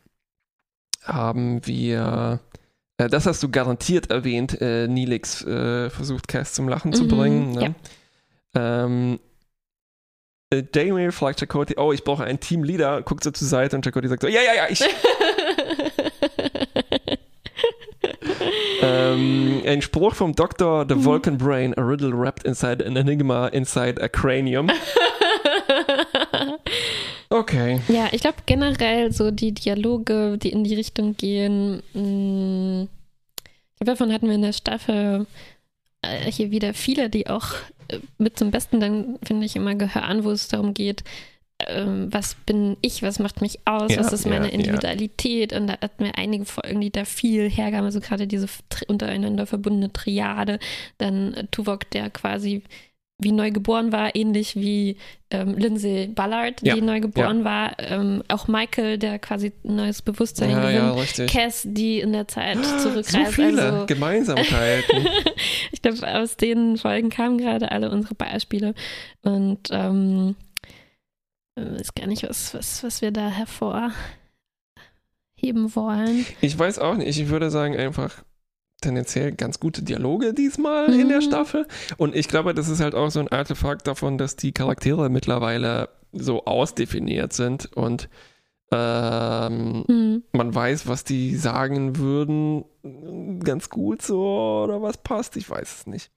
[1.02, 2.40] haben wir,
[2.98, 7.08] äh, das hast du garantiert erwähnt, äh, Nilix äh, versucht Cass zum Lachen zu Mhm,
[7.08, 7.50] bringen.
[7.52, 7.74] Ne?
[8.54, 8.84] ja.
[8.84, 9.18] Ähm,
[10.50, 14.08] äh, Janeway fragt Chakotay, oh, ich brauche einen Teamleader, guckt so zur Seite und Chakotay
[14.08, 14.82] sagt so, ja, ja, ja, ich.
[18.82, 20.88] ähm, ein Spruch vom Doktor, Mhm.
[20.88, 24.70] The Vulcan Brain, a riddle wrapped inside an enigma inside a cranium.
[27.30, 27.80] Okay.
[27.88, 32.84] ja, ich glaube generell so die Dialoge, die in die Richtung gehen, mh,
[33.44, 35.26] ich glaube, davon hatten wir in der Staffel
[36.30, 37.54] hier wieder viele, die auch
[37.88, 41.04] äh, mit zum Besten dann, finde ich, immer gehören, wo es darum geht,
[41.66, 44.58] ähm, was bin ich, was macht mich aus, Ja, was ist meine ja, ja.
[44.58, 48.46] Individualität und da hatten wir einige Folgen, die da viel hergaben, also gerade diese
[48.86, 50.60] untereinander verbundene Triade,
[50.98, 52.62] dann äh, Tuvok, der quasi
[53.20, 54.96] wie neu geboren war, ähnlich wie
[55.30, 60.02] ähm, Lindsay Ballard, Ja, die neu geboren war, ähm, auch Michael, der quasi ein neues
[60.02, 61.30] Bewusstsein Ja, ja, gewinnt, richtig.
[61.30, 65.08] Cass, die in der Zeit So zurückreist, viele also Gemeinsamkeiten.
[65.72, 68.74] ich glaube, aus den Folgen kamen gerade alle unsere Beispiele.
[69.22, 70.36] Und ähm,
[71.56, 73.94] weiß gar nicht, was, was, was wir da hervorheben
[75.74, 76.24] wollen.
[76.40, 77.18] Ich weiß auch nicht.
[77.18, 78.22] Ich würde sagen, einfach
[78.80, 81.22] tendenziell ganz gute Dialoge diesmal in der Mhm.
[81.22, 81.66] Staffel.
[81.96, 85.88] Und ich glaube, das ist halt auch so ein Artefakt davon, dass die Charaktere mittlerweile
[86.12, 88.08] so ausdefiniert sind und
[88.70, 90.22] ähm, Hm.
[90.32, 92.64] man weiß, was die sagen würden,
[93.42, 95.36] ganz gut so oder was passt.
[95.36, 96.10] Ich weiß es nicht.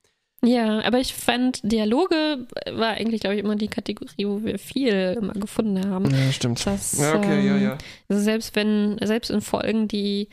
[0.44, 5.16] Ja, aber ich fand, Dialoge war eigentlich, glaube ich, immer die Kategorie, wo wir viel
[5.22, 6.10] immer gefunden haben.
[6.10, 6.66] Ja, stimmt.
[6.66, 7.78] Das, Ja, okay, ja, ähm, ja.
[8.10, 10.30] Also selbst wenn, selbst in Folgen, die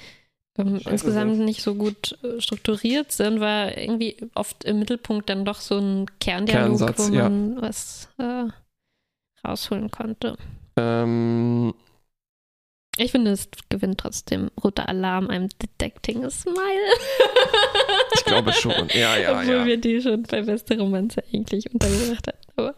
[0.59, 5.61] ähm, insgesamt nicht so gut äh, strukturiert sind, war irgendwie oft im Mittelpunkt dann doch
[5.61, 7.23] so ein Kerndialog, Kernsatz, wo ja.
[7.25, 8.45] man was äh,
[9.47, 10.37] rausholen konnte.
[10.77, 11.75] Ähm,
[12.97, 16.57] Ich finde, es gewinnt trotzdem roter Alarm, I'm detecting a smile.
[18.15, 18.89] ich glaube schon.
[18.93, 19.67] Ja, ja, Obwohl ja.
[19.67, 22.39] wir die schon bei Beste Romanze eigentlich untergebracht haben.
[22.57, 22.75] Aber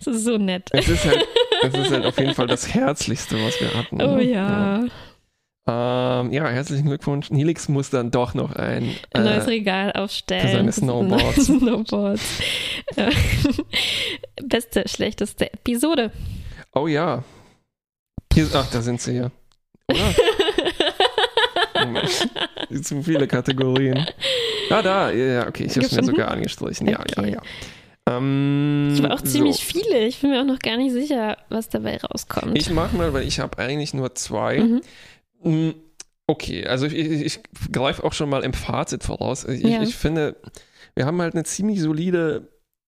[0.00, 0.68] es ist so nett.
[0.72, 1.24] Es ist halt,
[1.62, 4.02] es ist halt auf jeden Fall das Herzlichste, was wir hatten.
[4.02, 4.24] Oh ne?
[4.24, 4.84] ja.
[5.66, 7.30] Ähm, ja, herzlichen Glückwunsch.
[7.30, 10.42] Nilix muss dann doch noch ein, Ein neues äh, Regal aufstellen.
[10.48, 11.44] für seine Snowboards.
[11.46, 12.40] Snowboards.
[12.96, 13.10] Äh,
[14.42, 16.10] Beste, schlechteste Episode.
[16.74, 17.22] Oh ja.
[18.32, 19.30] Hier, ach, da sind sie ja.
[19.88, 20.14] Oder?
[22.82, 24.06] Zu viele Kategorien.
[24.70, 25.10] Ah, da.
[25.10, 26.86] Ja, okay, ich habe es mir sogar angestrichen.
[26.88, 27.32] Ja, Okay.
[27.32, 27.42] ja,
[28.16, 29.62] Ähm, Ich habe auch ziemlich so.
[29.78, 30.06] viele.
[30.06, 32.56] Ich bin mir auch noch gar nicht sicher, was dabei rauskommt.
[32.56, 34.60] Ich mach mal, weil ich habe eigentlich nur zwei.
[34.60, 34.80] Mhm.
[35.42, 35.70] Mm,
[36.26, 37.40] Okay, also ich, ich, ich
[37.72, 39.44] greife auch schon mal im Fazit voraus.
[39.44, 39.82] Ich, Ja.
[39.82, 40.36] ich finde,
[40.94, 42.46] wir haben halt eine ziemlich solide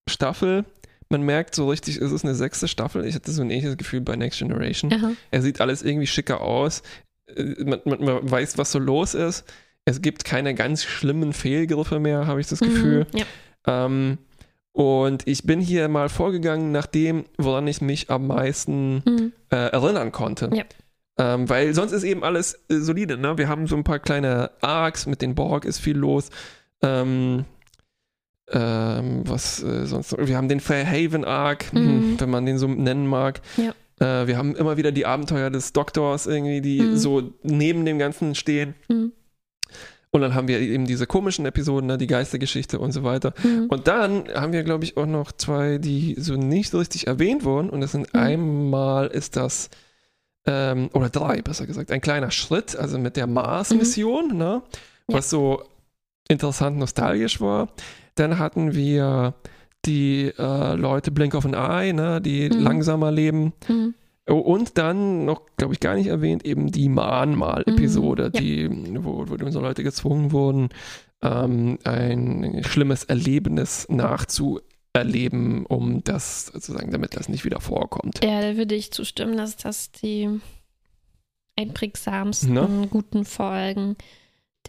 [0.09, 0.65] Staffel.
[1.09, 3.05] Man merkt so richtig, es ist eine sechste Staffel.
[3.05, 4.93] Ich hatte so ein ähnliches Gefühl bei Next Generation.
[4.93, 5.13] Aha.
[5.33, 6.83] Er sieht alles irgendwie schicker aus.
[7.35, 9.45] Äh, Man, man, man weiß, was so los ist.
[9.87, 13.07] Es gibt keine ganz schlimmen Fehlgriffe mehr, habe ich das Gefühl.
[13.13, 13.19] Mhm.
[13.19, 13.87] Ja.
[13.87, 14.19] Ähm,
[14.71, 19.33] und ich bin hier mal vorgegangen nach dem, woran ich mich am meisten Mhm.
[19.51, 20.49] äh, erinnern konnte.
[20.55, 20.63] Ja.
[21.19, 23.19] Ähm, weil sonst ist eben alles äh, solide.
[23.19, 23.37] Ne?
[23.39, 26.31] Wir haben so ein paar kleine Arcs, mit den Borg ist viel los.
[26.83, 27.45] Ähm,
[28.51, 30.27] ähm, was äh, sonst noch?
[30.27, 32.21] Wir haben den Fairhaven Arc, hm, Mhm.
[32.21, 33.41] wenn man den so nennen mag.
[33.57, 33.73] Ja.
[34.01, 36.97] Äh, wir haben immer wieder die Abenteuer des Doktors irgendwie, die Mhm.
[36.97, 38.75] so neben dem Ganzen stehen.
[38.89, 39.13] Mhm.
[40.11, 41.97] Und dann haben wir eben diese komischen Episoden, ne?
[41.97, 43.33] die Geistergeschichte und so weiter.
[43.43, 43.67] Mhm.
[43.69, 47.45] Und dann haben wir, glaube ich, auch noch zwei, die so nicht so richtig erwähnt
[47.45, 47.71] wurden.
[47.71, 48.21] Und das sind Mhm.
[48.21, 49.71] einmal ist das,
[50.47, 54.63] ähm, oder drei besser gesagt, ein kleiner Schritt, also mit der Mars-Mission, ne?
[55.09, 55.17] Ja.
[55.17, 55.63] was so
[56.29, 57.69] interessant nostalgisch war.
[58.15, 59.35] Dann hatten wir
[59.85, 62.21] die äh, Leute Blink of an Eye, ne?
[62.21, 62.61] die Mhm.
[62.63, 63.53] langsamer leben.
[63.69, 63.95] Mhm.
[64.31, 68.41] Oh, und dann noch, glaube ich, gar nicht erwähnt, eben die Mahnmal-Episode, Mhm, ja.
[68.41, 70.69] die, wo, wo unsere Leute gezwungen wurden,
[71.23, 73.87] ähm, ein schlimmes Erlebnis
[74.95, 78.23] nachzuerleben, um das sozusagen, damit das nicht wieder vorkommt.
[78.25, 80.41] Ja, da würde ich zustimmen, dass das die
[81.59, 82.89] einprägsamsten Ne?
[82.91, 83.97] guten Folgen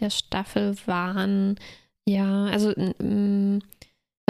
[0.00, 1.56] der Staffel waren.
[2.06, 3.62] Ja, also dann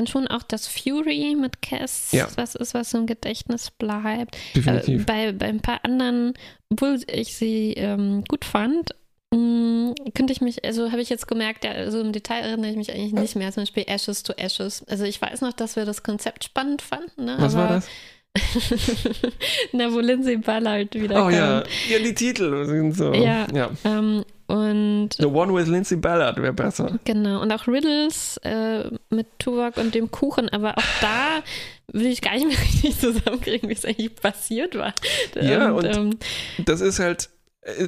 [0.07, 2.29] schon auch das Fury mit Cass, Ja.
[2.37, 4.37] was ist, was im Gedächtnis bleibt.
[4.37, 5.07] Äh, Definitiv.
[5.07, 6.35] bei, bei ein paar anderen,
[6.71, 8.91] obwohl ich sie ähm, gut fand,
[10.15, 12.93] könnte ich mich, also habe ich jetzt gemerkt, ja, also im Detail erinnere ich mich
[12.93, 13.53] eigentlich nicht mehr.
[13.53, 14.85] Zum Beispiel Ashes to Ashes.
[14.89, 17.25] Also ich weiß noch, dass wir das Konzept spannend fanden.
[17.25, 17.37] Ne?
[17.39, 17.89] Was aber, war das?
[19.73, 21.33] Na, wo Lindsay Ballard wiederkommt.
[21.33, 23.13] Oh ja, ja, die Titel sind so.
[23.13, 23.47] Ja.
[23.53, 23.71] ja.
[23.85, 26.99] Ähm, und The One with Lindsay Ballard wäre besser.
[27.05, 31.43] genau, und auch Riddles äh, mit Tuvok und dem Kuchen, aber auch da
[31.93, 34.93] will ich gar nicht mehr richtig zusammenkriegen, wie es eigentlich passiert war.
[35.41, 36.19] Ja, und- ähm,
[36.65, 37.31] Das ist halt,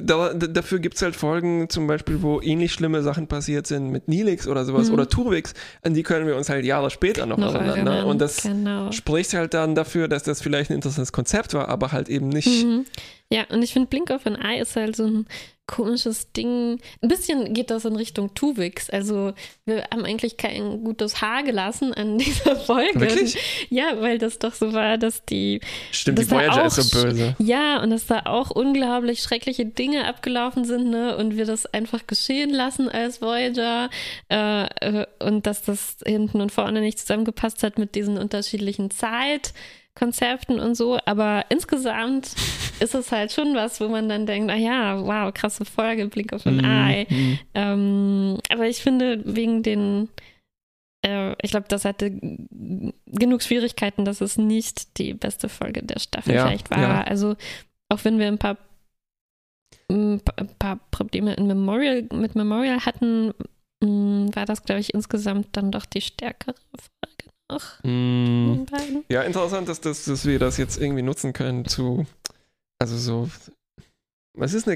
[0.01, 3.89] da, d- dafür gibt es halt Folgen zum Beispiel, wo ähnlich schlimme Sachen passiert sind
[3.89, 4.93] mit Nilix oder sowas Mhm.
[4.95, 5.53] oder Turvix,
[5.83, 7.83] an die können wir uns halt Jahre später noch, noch erinnern.
[7.83, 8.05] Ne?
[8.05, 8.91] Und das genau.
[8.91, 12.65] spricht halt dann dafür, dass das vielleicht ein interessantes Konzept war, aber halt eben nicht.
[12.65, 12.85] Mhm.
[13.29, 15.27] Ja, und ich finde Blink of an Eye ist halt so ein
[15.67, 16.79] komisches Ding.
[17.01, 18.89] Ein bisschen geht das in Richtung Tuvix.
[18.89, 19.33] Also
[19.65, 23.01] wir haben eigentlich kein gutes Haar gelassen an dieser Folge.
[23.01, 23.37] Wirklich?
[23.69, 25.59] Ja, weil das doch so war, dass die
[25.91, 27.35] Stimmt, Das die Voyager auch ist so böse.
[27.39, 31.17] Ja, und dass da auch unglaublich schreckliche Dinge abgelaufen sind, ne?
[31.17, 33.89] Und wir das einfach geschehen lassen als Voyager.
[34.29, 38.89] Äh, äh, und dass das hinten und vorne nicht zusammengepasst hat mit diesen unterschiedlichen
[39.97, 40.99] Zeitkonzepten und so.
[41.05, 42.27] Aber insgesamt
[42.79, 46.33] ist es halt schon was, wo man dann denkt, ah ja, wow, krasse Folge, Blink
[46.33, 47.07] of an Eye.
[47.09, 47.39] Mhm.
[47.53, 50.09] Ähm, aber ich finde, wegen den,
[51.05, 52.11] äh, ich glaube, das hatte
[53.05, 56.79] genug Schwierigkeiten, dass es nicht die beste Folge der Staffel Ja, vielleicht war.
[56.81, 57.01] ja.
[57.03, 57.35] Also,
[57.89, 58.57] auch wenn wir ein paar,
[59.91, 63.33] ein pa- ein paar Probleme in Memorial, mit Memorial hatten,
[63.83, 67.16] mh, war das, glaube ich, insgesamt dann doch die stärkere Folge
[67.83, 67.83] Mhm.
[67.83, 69.03] von beiden.
[69.09, 72.05] Ja, interessant, dass, das, dass wir das jetzt irgendwie nutzen können zu,
[72.79, 73.29] also so,
[74.39, 74.75] es ist eine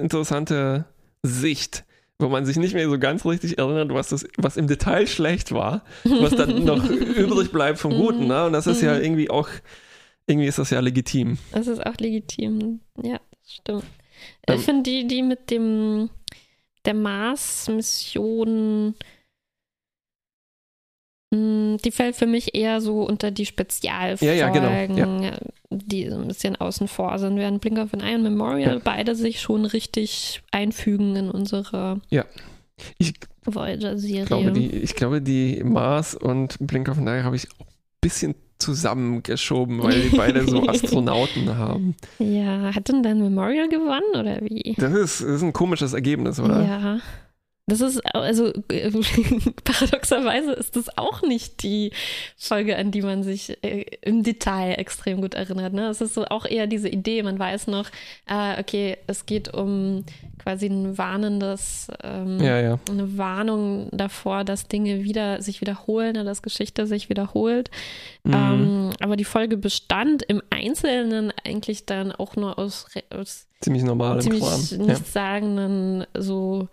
[0.00, 0.84] interessante
[1.22, 1.84] Sicht,
[2.18, 5.52] wo man sich nicht mehr so ganz richtig erinnert, was, das, was im Detail schlecht
[5.52, 8.46] war, was dann noch übrig bleibt vom Guten, ne?
[8.46, 9.02] Und das ist ja Mhm.
[9.04, 9.48] irgendwie auch,
[10.26, 11.36] irgendwie ist das ja legitim.
[11.50, 12.80] Das ist auch legitim.
[13.02, 13.84] Ja, das stimmt.
[14.46, 16.10] Ähm, ich finde die, die mit dem
[16.84, 18.94] der Mars-Mission,
[21.34, 25.36] die fällt für mich eher so unter die Spezialfolgen, Ja, ja, genau,
[25.70, 28.80] die so ein bisschen außen vor sind, während Blink of an Eye und Memorial Ja.
[28.84, 32.00] beide sich schon richtig einfügen in unsere
[32.98, 33.14] Ich
[33.46, 34.26] Voyager-Serie.
[34.26, 37.66] glaube, die, ich glaube, die Mars und Blink of an Eye habe ich auch ein
[38.02, 41.96] bisschen zusammengeschoben, weil die beide so Astronauten haben.
[42.18, 44.74] ja, hat denn dann Memorial gewonnen oder wie?
[44.76, 46.62] Das ist, das ist ein komisches Ergebnis, oder?
[46.62, 46.98] Ja.
[47.72, 48.90] Das ist, also äh,
[49.64, 51.92] paradoxerweise ist das auch nicht die
[52.36, 55.72] Folge, an die man sich äh, im Detail extrem gut erinnert.
[55.72, 55.88] Ne?
[55.88, 57.88] Es ist so auch eher diese Idee, man weiß noch,
[58.26, 60.04] äh, okay, es geht um
[60.38, 62.78] quasi ein warnendes, ähm, Ja, ja.
[62.90, 67.70] eine Warnung davor, dass Dinge wieder sich wiederholen oder dass Geschichte sich wiederholt.
[68.24, 68.34] Mhm.
[68.34, 74.20] Ähm, aber die Folge bestand im Einzelnen eigentlich dann auch nur aus, aus Ziemlich normalem
[74.20, 74.60] ziemlich Kram.
[74.72, 74.76] Ja.
[74.78, 76.68] nichtssagenden so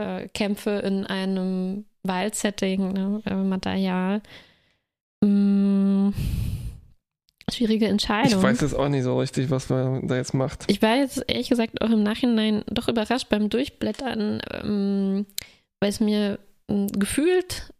[0.00, 4.22] äh, Kämpfe in einem Waldsetting, ne, äh, Material.
[5.22, 6.10] Mm,
[7.50, 8.38] schwierige Entscheidung.
[8.38, 10.64] Ich weiß jetzt auch nicht so richtig, was man da jetzt macht.
[10.68, 15.26] Ich war jetzt ehrlich gesagt auch im Nachhinein doch überrascht beim Durchblättern, ähm,
[15.80, 16.38] weil es mir
[16.68, 17.72] ähm, gefühlt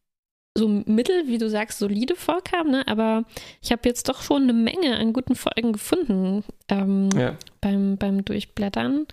[0.59, 2.87] so mittel, wie du sagst, solide vorkam, ne?
[2.89, 3.25] aber
[3.63, 7.37] ich habe jetzt doch schon eine Menge an guten Folgen gefunden ähm, Ja.
[7.61, 9.07] beim, beim Durchblättern.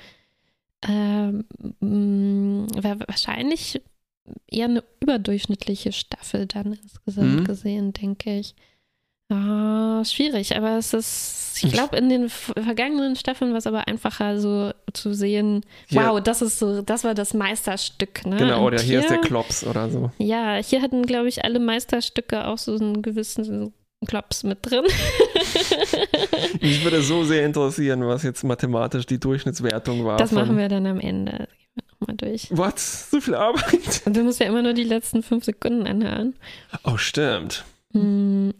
[0.87, 1.45] Ähm,
[3.07, 3.81] wahrscheinlich
[4.49, 7.43] eher eine überdurchschnittliche Staffel dann insgesamt Mhm.
[7.45, 8.55] gesehen, denke ich.
[9.29, 14.39] Ah, schwierig, aber es ist, ich glaube, in den vergangenen Staffeln war es aber einfacher,
[14.39, 18.37] so zu sehen, Hier- wow, das ist so, das war das Meisterstück, ne?
[18.37, 20.11] Genau, oder hier ist der Klops oder so.
[20.17, 23.73] Ja, hier hatten, glaube ich, alle Meisterstücke auch so einen gewissen
[24.05, 24.85] Klops mit drin.
[26.61, 30.17] Mich würde so sehr interessieren, was jetzt mathematisch die Durchschnittswertung war.
[30.17, 31.31] das machen wir dann am Ende.
[31.31, 32.47] Das gehen wir nochmal durch.
[32.51, 32.79] What?
[32.79, 34.03] So viel Arbeit?
[34.05, 36.35] Und du musst ja immer nur die letzten fünf Sekunden anhören.
[36.83, 37.65] Oh, stimmt.
[37.93, 38.53] Hm.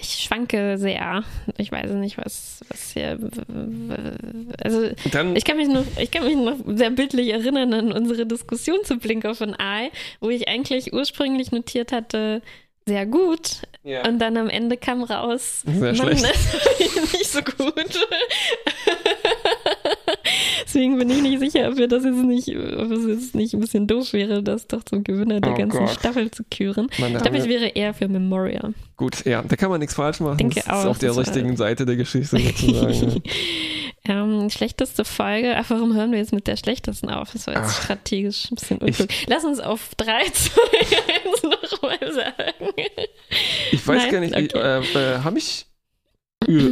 [0.00, 1.24] Ich schwanke sehr.
[1.58, 3.18] Ich weiß nicht, was, was hier.
[4.62, 8.26] Also, Dann, ich kann mich noch, ich kann mich noch sehr bildlich erinnern an unsere
[8.26, 9.90] Diskussion zu Blink of an Eye,
[10.20, 12.42] wo ich eigentlich ursprünglich notiert hatte,
[12.86, 13.62] sehr gut.
[13.82, 14.06] ja.
[14.08, 16.24] Und dann am Ende kam raus, Sehr Mann, schlecht.
[16.24, 17.74] das ist nicht so gut.
[20.64, 23.60] Deswegen bin ich nicht sicher, ob wir das jetzt nicht, ob es jetzt nicht ein
[23.60, 25.90] bisschen doof wäre, das doch zum Gewinner der Oh ganzen Gott.
[25.90, 26.88] Staffel zu küren.
[26.98, 28.74] Mann, da Ich glaube, ich wäre eher für Memorial.
[28.96, 30.38] gut, ja, da kann man nichts falsch machen.
[30.38, 33.22] Denke das ist auch, auf der richtigen Seite der Geschichte sozusagen.
[34.08, 35.54] ähm, schlechteste Folge.
[35.56, 37.32] Ach, warum hören wir jetzt mit der schlechtesten auf?
[37.32, 37.82] Das war jetzt Ach.
[37.84, 39.08] strategisch ein bisschen unklug.
[39.26, 40.60] Lass uns auf 3, 2,
[41.24, 42.72] 1 nochmal sagen.
[43.72, 44.12] ich weiß Nein?
[44.12, 44.82] gar nicht, ich, Okay.
[44.94, 45.66] äh, äh, habe ich.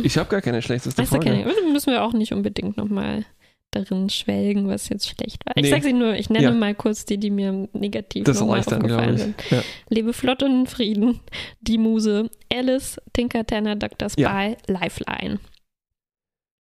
[0.05, 1.27] Ich habe gar keine schlechteste Weißt Folge.
[1.27, 3.25] keine, müssen wir auch nicht unbedingt nochmal
[3.73, 5.57] darin schwelgen, was jetzt schlecht war.
[5.57, 5.71] Ich Nee.
[5.71, 6.51] sag sie nur, ich nenne Ja.
[6.53, 9.35] mal kurz die, die mir negativ Das nochmal reicht dann, glaube aufgefallen sind.
[9.51, 9.63] Ja.
[9.89, 11.21] Lebe flott und in Frieden,
[11.61, 14.11] Die Muse, Alice, Tinker Tanner, Dr.
[14.11, 14.55] Spy, Ja.
[14.69, 15.41] Lifeline.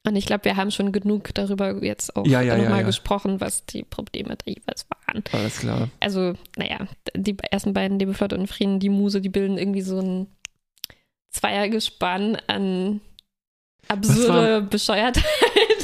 [0.07, 2.87] Und ich glaube, wir haben schon genug darüber jetzt auch Ja, ja, nochmal ja.
[2.87, 5.23] gesprochen, was die Probleme der jeweils waren.
[5.33, 5.89] Alles klar.
[6.01, 10.01] Also, naja, die ersten beiden, Lebe flott und Frieden, Die Muse, die bilden irgendwie so
[10.01, 10.27] ein
[11.31, 13.01] Zweiergespann an
[13.91, 15.25] absurde Bescheuertheit.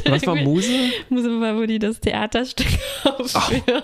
[0.09, 0.37] Was war.
[0.37, 0.71] Muse?
[1.09, 2.67] Muse war, wo die das Theaterstück
[3.05, 3.83] aufführen.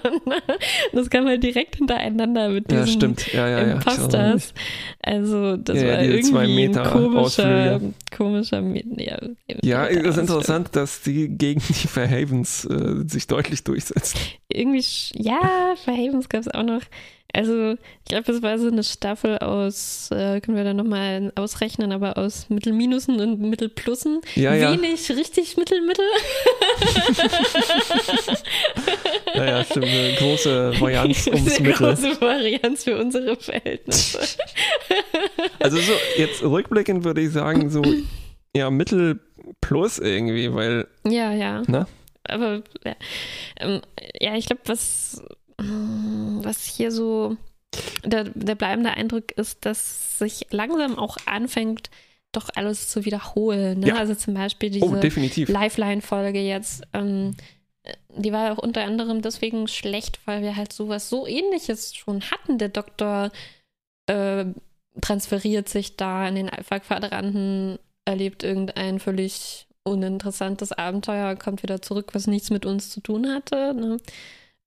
[0.93, 3.33] Das kam halt direkt hintereinander mit Ja, diesen stimmt.
[3.33, 3.65] Ja, ja, ja.
[3.75, 3.75] Mich.
[3.87, 4.55] Imposters.
[5.03, 7.95] Also das Ja, ja, war irgendwie zwei ein Meter komischer, Ausflüge.
[8.17, 9.19] komischer Me- ja,
[9.63, 10.19] Ja, es ist Ausflug.
[10.23, 14.19] interessant, dass die gegen die Fairhavens äh, sich deutlich durchsetzen.
[14.49, 16.83] Irgendwie, ja, Verhavens gab es auch noch.
[17.33, 21.93] Also, ich glaube, es war so eine Staffel aus, äh, können wir dann nochmal ausrechnen,
[21.93, 24.21] aber aus Mittelminusen und Mittelplussen.
[24.35, 24.73] Ja, ja.
[24.73, 26.05] Wenig richtig Mittel-Mittel.
[29.35, 29.87] Ja, ja, stimmt.
[29.87, 31.95] Eine große Varianz ums Sehr Mittel.
[31.95, 34.21] große Varianz für unsere Verhältnisse.
[35.59, 37.83] Also so, jetzt rückblickend würde ich sagen, so
[38.55, 39.21] ja, Mittel
[39.61, 41.63] plus irgendwie, weil, ja, ja.
[41.67, 41.87] ne?
[42.25, 42.97] Aber ja,
[43.61, 43.81] ähm,
[44.21, 45.23] ja ich glaube, was,
[46.43, 47.37] was hier so
[48.05, 51.91] der, der bleibende Eindruck ist, dass sich langsam auch anfängt,
[52.33, 53.81] doch alles zu wiederholen.
[53.81, 53.89] Ne?
[53.89, 53.97] Ja.
[53.97, 55.49] Also zum Beispiel Oh, diese definitiv.
[55.49, 56.83] Lifeline-Folge jetzt.
[56.93, 57.37] Ähm,
[58.17, 62.23] die war ja auch unter anderem deswegen schlecht, weil wir halt sowas so ähnliches schon
[62.23, 62.59] hatten.
[62.59, 63.31] Der Doktor
[64.07, 64.47] äh,
[65.01, 72.27] transferiert sich da in den Alpha-Quadranten, erlebt irgendein völlig uninteressantes Abenteuer, kommt wieder zurück, was
[72.27, 73.75] nichts mit uns zu tun hatte.
[73.75, 73.97] Ne?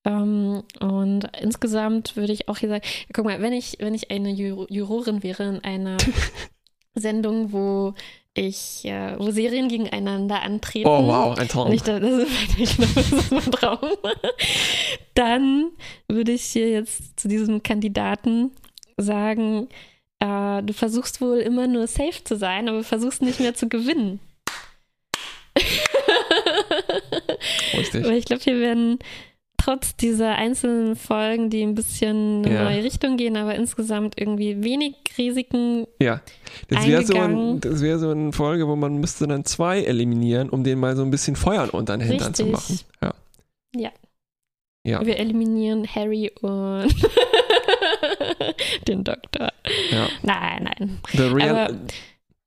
[0.05, 4.29] Ähm, und insgesamt würde ich auch hier sagen, guck mal, wenn ich, wenn ich eine
[4.29, 5.97] Ju Jurorin wäre in einer
[6.95, 7.93] Sendung, wo
[8.35, 10.87] ich, äh, wo Serien gegeneinander antreten.
[10.87, 11.69] Oh, wow, ein Traum.
[11.69, 13.89] Nicht, das ist ich glaube, das ist mein Traum.
[15.15, 15.71] Dann
[16.07, 18.51] würde ich hier jetzt zu diesem Kandidaten
[18.97, 19.69] sagen,
[20.19, 24.19] äh, du versuchst wohl immer nur safe zu sein, aber versuchst nicht mehr zu gewinnen.
[27.73, 28.03] Richtig.
[28.03, 28.99] Weil ich glaube, hier werden
[29.65, 32.63] trotz dieser einzelnen Folgen, die ein bisschen in eine Ja.
[32.65, 35.87] neue Richtung gehen, aber insgesamt irgendwie wenig Risiken.
[35.99, 36.21] Ja.
[36.69, 40.49] Das wäre so, ein, das wär so eine Folge, wo man müsste dann zwei eliminieren,
[40.49, 42.79] um denen mal so ein bisschen Feuer unter den Hintern zu machen.
[43.01, 43.13] Ja.
[43.75, 43.91] Ja.
[44.87, 45.03] Ja.
[45.05, 46.93] Wir eliminieren Harry und
[48.87, 49.51] den Doktor.
[49.91, 50.07] ja.
[50.21, 50.99] Nein, nein.
[51.13, 51.75] The Real, Aber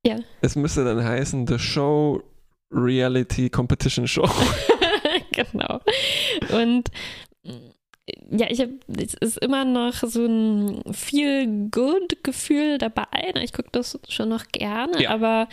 [0.06, 0.16] ja.
[0.40, 2.22] Es müsste dann heißen The Show
[2.72, 4.28] Reality Competition Show.
[5.44, 5.80] genau.
[6.52, 6.88] Und
[8.30, 13.06] ja, ich habe, es ist immer noch so ein viel good Gefühl dabei.
[13.42, 15.10] Ich gucke das schon noch gerne, Ja.
[15.10, 15.48] aber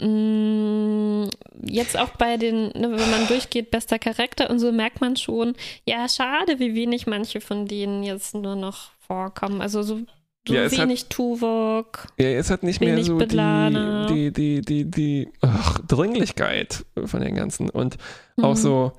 [0.00, 1.28] mh,
[1.64, 5.54] jetzt auch bei den, ne, wenn man durchgeht, bester Charakter und so merkt man schon,
[5.86, 9.60] ja, schade, wie wenig manche von denen jetzt nur noch vorkommen.
[9.60, 10.00] Also so
[10.46, 12.06] so Ja, es hat- wenig Tuvok.
[12.18, 14.06] Ja, es hat nicht mehr Wenig so die, Bedlane.
[14.10, 17.70] die, die, die, die ach, Dringlichkeit von den ganzen.
[17.70, 17.96] Und
[18.42, 18.56] auch Mhm.
[18.56, 18.92] so,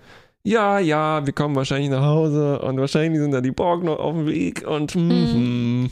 [0.44, 4.14] ja, ja, wir kommen wahrscheinlich nach Hause und wahrscheinlich sind da die Borg noch auf
[4.16, 5.90] dem Weg und mhm.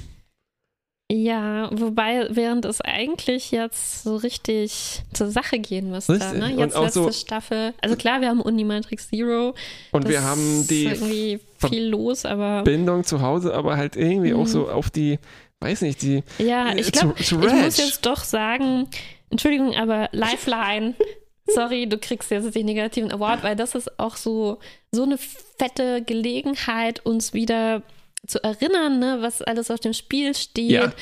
[1.11, 6.13] Ja, wobei, während es eigentlich jetzt so richtig zur Sache gehen müsste.
[6.13, 6.39] Richtig.
[6.39, 6.53] Ne?
[6.57, 7.73] Jetzt auch letzte so- Staffel.
[7.81, 9.53] Also klar, wir haben Unimatrix Zero.
[9.91, 14.33] Und wir haben ist die irgendwie viel los, aber Bindung zu Hause, aber halt irgendwie
[14.33, 14.47] auch Mhm.
[14.47, 15.19] so auf die,
[15.63, 18.87] weiß nicht, die ja, äh, ich glaube, ich muss jetzt doch sagen,
[19.29, 20.93] Entschuldigung, aber Lifeline.
[21.47, 24.59] Sorry, du kriegst jetzt den negativen Award, weil das ist auch so,
[24.91, 27.81] so eine fette Gelegenheit, uns wieder
[28.25, 30.71] zu erinnern, ne, was alles auf dem Spiel steht.
[30.71, 30.93] Ja.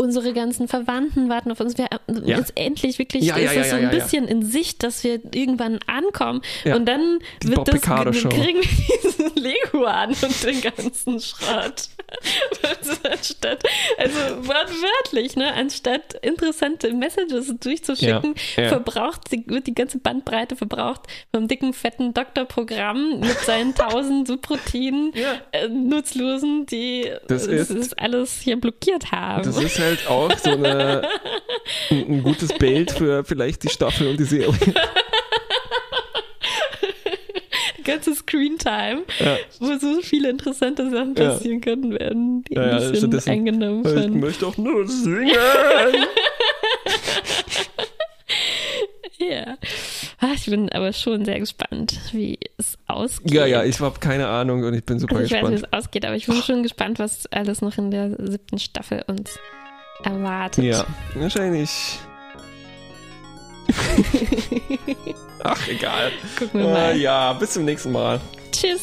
[0.00, 1.76] Unsere ganzen Verwandten warten auf uns.
[1.76, 1.88] Wir,
[2.24, 2.38] Ja.
[2.38, 4.04] Jetzt endlich wirklich Ja, ja, ist ja, es so ja, ein ja, ja.
[4.04, 6.40] bisschen in Sicht, dass wir irgendwann ankommen.
[6.64, 6.76] Ja.
[6.76, 11.88] Und dann Die wird Bob das, kriegen wir diesen Lego an und den ganzen Schrott.
[12.62, 13.62] Also anstatt,
[13.98, 18.68] also wortwörtlich, ne, anstatt interessante Messages durchzuschicken, Ja, ja.
[18.70, 21.02] verbraucht, wird die ganze Bandbreite verbraucht
[21.34, 25.34] vom dicken, fetten Doktorprogramm mit seinen tausend Subroutinen, Ja.
[25.52, 29.42] äh, Nutzlosen, die Das das ist- alles hier blockiert haben.
[29.42, 31.02] Das ist halt auch so eine,
[31.90, 34.54] ein, ein gutes Bild für vielleicht die Staffel und die Serie.
[37.84, 39.38] ganze Screentime, Ja.
[39.60, 41.30] wo so viele interessante Sachen Ja.
[41.30, 44.20] passieren können, werden die Ja, ja, ein bisschen stattdessen- eingenommen Ich von.
[44.20, 45.30] möchte auch nur singen.
[49.20, 49.56] Ja.
[50.20, 53.32] Ah, Ich bin aber schon sehr gespannt, wie es ausgeht.
[53.32, 55.72] ja, ja, ich habe keine Ahnung und ich bin super also ich weiß, wie gespannt.
[55.72, 59.36] es ausgeht, aber ich bin schon gespannt, was alles noch in der siebten Staffel uns
[60.02, 60.64] erwartet.
[60.64, 60.84] Ja,
[61.14, 61.98] wahrscheinlich.
[65.44, 66.12] Ach, egal.
[66.38, 66.96] Gucken wir Äh, mal.
[66.96, 68.20] ja, bis zum nächsten Mal.
[68.52, 68.80] Tschüss.